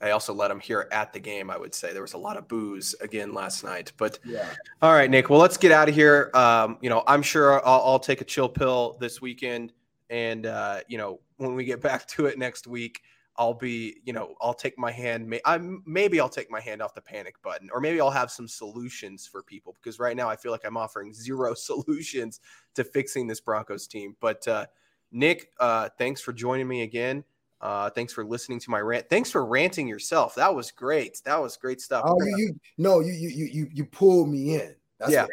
I 0.00 0.10
also 0.10 0.32
let 0.32 0.48
them 0.48 0.58
hear 0.58 0.88
at 0.90 1.12
the 1.12 1.20
game. 1.20 1.50
I 1.50 1.56
would 1.56 1.74
say 1.74 1.92
there 1.92 2.02
was 2.02 2.14
a 2.14 2.18
lot 2.18 2.36
of 2.36 2.48
boos 2.48 2.94
again 3.00 3.34
last 3.34 3.62
night. 3.62 3.92
But 3.96 4.18
yeah. 4.24 4.48
All 4.80 4.92
right, 4.92 5.10
Nick. 5.10 5.30
Well, 5.30 5.38
let's 5.38 5.56
get 5.56 5.70
out 5.70 5.88
of 5.88 5.94
here. 5.94 6.30
Um, 6.34 6.78
you 6.80 6.90
know, 6.90 7.04
I'm 7.06 7.22
sure 7.22 7.64
I'll, 7.66 7.82
I'll, 7.82 7.98
take 8.00 8.20
a 8.20 8.24
chill 8.24 8.48
pill 8.48 8.96
this 8.98 9.20
weekend, 9.20 9.72
and 10.10 10.46
uh, 10.46 10.80
you 10.88 10.98
know, 10.98 11.20
when 11.36 11.54
we 11.54 11.64
get 11.64 11.80
back 11.80 12.06
to 12.08 12.26
it 12.26 12.36
next 12.36 12.66
week, 12.66 13.02
I'll 13.36 13.54
be, 13.54 13.96
you 14.04 14.12
know, 14.12 14.34
I'll 14.40 14.54
take 14.54 14.78
my 14.78 14.90
hand. 14.90 15.34
I'm 15.46 15.82
maybe 15.86 16.20
I'll 16.20 16.28
take 16.28 16.50
my 16.50 16.60
hand 16.60 16.82
off 16.82 16.94
the 16.94 17.00
panic 17.00 17.40
button, 17.42 17.70
or 17.72 17.80
maybe 17.80 18.00
I'll 18.00 18.10
have 18.10 18.30
some 18.30 18.46
solutions 18.46 19.26
for 19.26 19.42
people 19.42 19.74
because 19.80 19.98
right 19.98 20.16
now 20.16 20.28
I 20.28 20.36
feel 20.36 20.52
like 20.52 20.64
I'm 20.64 20.76
offering 20.76 21.14
zero 21.14 21.54
solutions 21.54 22.40
to 22.74 22.84
fixing 22.84 23.26
this 23.26 23.40
Broncos 23.40 23.86
team. 23.86 24.16
But 24.20 24.46
uh, 24.46 24.66
Nick, 25.10 25.50
uh, 25.60 25.88
thanks 25.98 26.20
for 26.20 26.32
joining 26.32 26.68
me 26.68 26.82
again. 26.82 27.24
Uh, 27.60 27.88
thanks 27.90 28.12
for 28.12 28.24
listening 28.24 28.58
to 28.58 28.70
my 28.70 28.80
rant. 28.80 29.08
Thanks 29.08 29.30
for 29.30 29.46
ranting 29.46 29.86
yourself. 29.86 30.34
That 30.34 30.52
was 30.52 30.70
great. 30.70 31.22
That 31.24 31.40
was 31.40 31.56
great 31.56 31.80
stuff. 31.80 32.04
Oh, 32.06 32.16
you, 32.22 32.36
you 32.36 32.60
no, 32.76 33.00
you 33.00 33.12
you 33.12 33.46
you 33.46 33.68
you 33.72 33.84
pulled 33.86 34.28
me 34.28 34.56
in. 34.56 34.74
That's 34.98 35.12
yeah, 35.12 35.26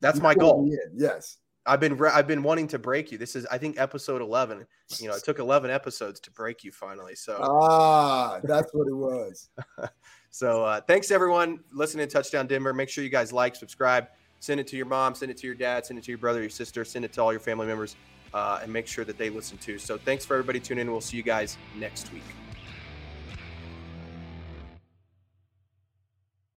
that's 0.00 0.18
you 0.18 0.22
my 0.22 0.34
goal. 0.34 0.70
Yes. 0.94 1.38
I've 1.66 1.80
been 1.80 2.00
I've 2.02 2.26
been 2.26 2.42
wanting 2.42 2.68
to 2.68 2.78
break 2.78 3.12
you. 3.12 3.18
This 3.18 3.36
is 3.36 3.46
I 3.46 3.58
think 3.58 3.78
episode 3.78 4.22
11. 4.22 4.66
You 4.98 5.08
know, 5.08 5.14
it 5.14 5.24
took 5.24 5.38
11 5.38 5.70
episodes 5.70 6.18
to 6.20 6.30
break 6.30 6.64
you 6.64 6.72
finally. 6.72 7.14
So 7.14 7.38
Ah, 7.40 8.40
that's 8.42 8.72
what 8.72 8.88
it 8.88 8.94
was. 8.94 9.50
so 10.30 10.64
uh, 10.64 10.80
thanks 10.80 11.10
everyone 11.10 11.60
listening 11.72 12.06
to 12.06 12.12
Touchdown 12.12 12.46
Denver. 12.46 12.72
Make 12.72 12.88
sure 12.88 13.04
you 13.04 13.10
guys 13.10 13.32
like, 13.32 13.54
subscribe, 13.54 14.08
send 14.40 14.58
it 14.58 14.66
to 14.68 14.76
your 14.76 14.86
mom, 14.86 15.14
send 15.14 15.30
it 15.30 15.36
to 15.38 15.46
your 15.46 15.54
dad, 15.54 15.84
send 15.84 15.98
it 15.98 16.04
to 16.04 16.10
your 16.10 16.18
brother, 16.18 16.40
your 16.40 16.50
sister, 16.50 16.84
send 16.84 17.04
it 17.04 17.12
to 17.14 17.22
all 17.22 17.32
your 17.32 17.40
family 17.40 17.66
members, 17.66 17.96
uh, 18.32 18.60
and 18.62 18.72
make 18.72 18.86
sure 18.86 19.04
that 19.04 19.18
they 19.18 19.28
listen 19.28 19.58
too. 19.58 19.78
So 19.78 19.98
thanks 19.98 20.24
for 20.24 20.34
everybody 20.34 20.60
tuning 20.60 20.86
in. 20.86 20.92
We'll 20.92 21.02
see 21.02 21.18
you 21.18 21.22
guys 21.22 21.58
next 21.76 22.12
week. 22.12 22.24